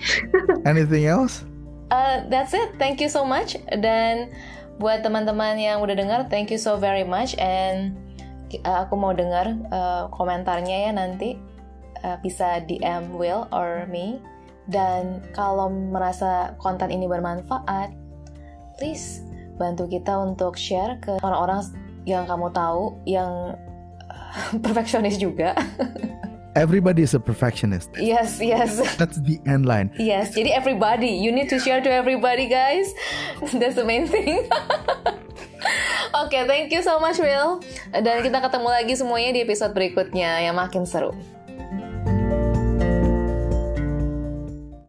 Anything 0.70 1.06
else? 1.06 1.46
Uh, 1.94 2.26
that's 2.34 2.58
it. 2.58 2.74
Thank 2.82 2.98
you 2.98 3.10
so 3.10 3.22
much. 3.22 3.58
Dan 3.70 4.34
buat 4.82 5.06
teman-teman 5.06 5.62
yang 5.62 5.86
udah 5.86 5.94
dengar, 5.94 6.20
thank 6.34 6.50
you 6.50 6.58
so 6.58 6.82
very 6.82 7.06
much. 7.06 7.38
And 7.38 7.94
uh, 8.66 8.88
aku 8.88 8.96
mau 8.96 9.12
dengar 9.12 9.54
uh, 9.70 10.08
komentarnya 10.14 10.90
ya 10.90 10.92
nanti 10.96 11.36
uh, 12.04 12.18
bisa 12.24 12.64
DM 12.66 13.16
Will 13.16 13.48
or 13.52 13.86
me 13.92 14.22
dan 14.68 15.24
kalau 15.32 15.72
merasa 15.72 16.56
konten 16.60 16.92
ini 16.92 17.08
bermanfaat 17.08 17.92
please 18.76 19.24
bantu 19.58 19.90
kita 19.90 20.14
untuk 20.22 20.56
share 20.56 21.02
ke 21.02 21.18
orang-orang 21.26 21.66
yang 22.08 22.24
kamu 22.24 22.48
tahu 22.56 22.96
yang 23.04 23.58
perfeksionis 24.66 25.20
juga 25.20 25.58
Everybody 26.58 27.06
is 27.06 27.14
a 27.14 27.22
perfectionist. 27.22 27.94
Yes, 28.02 28.42
yes. 28.42 28.82
That's 28.98 29.22
the 29.22 29.38
end 29.46 29.70
line. 29.70 29.94
Yes, 30.02 30.34
jadi 30.34 30.58
everybody, 30.58 31.14
you 31.14 31.30
need 31.30 31.54
to 31.54 31.62
share 31.62 31.86
to 31.86 31.92
everybody, 31.94 32.50
guys. 32.50 32.90
That's 33.54 33.78
the 33.78 33.86
main 33.86 34.10
thing. 34.10 34.50
Oke, 36.18 36.34
okay, 36.34 36.50
thank 36.50 36.74
you 36.74 36.82
so 36.82 36.98
much 36.98 37.22
Will. 37.22 37.62
Dan 37.94 38.26
kita 38.26 38.42
ketemu 38.42 38.74
lagi 38.74 38.98
semuanya 38.98 39.38
di 39.38 39.46
episode 39.46 39.78
berikutnya 39.78 40.50
yang 40.50 40.58
makin 40.58 40.90
seru. 40.90 41.14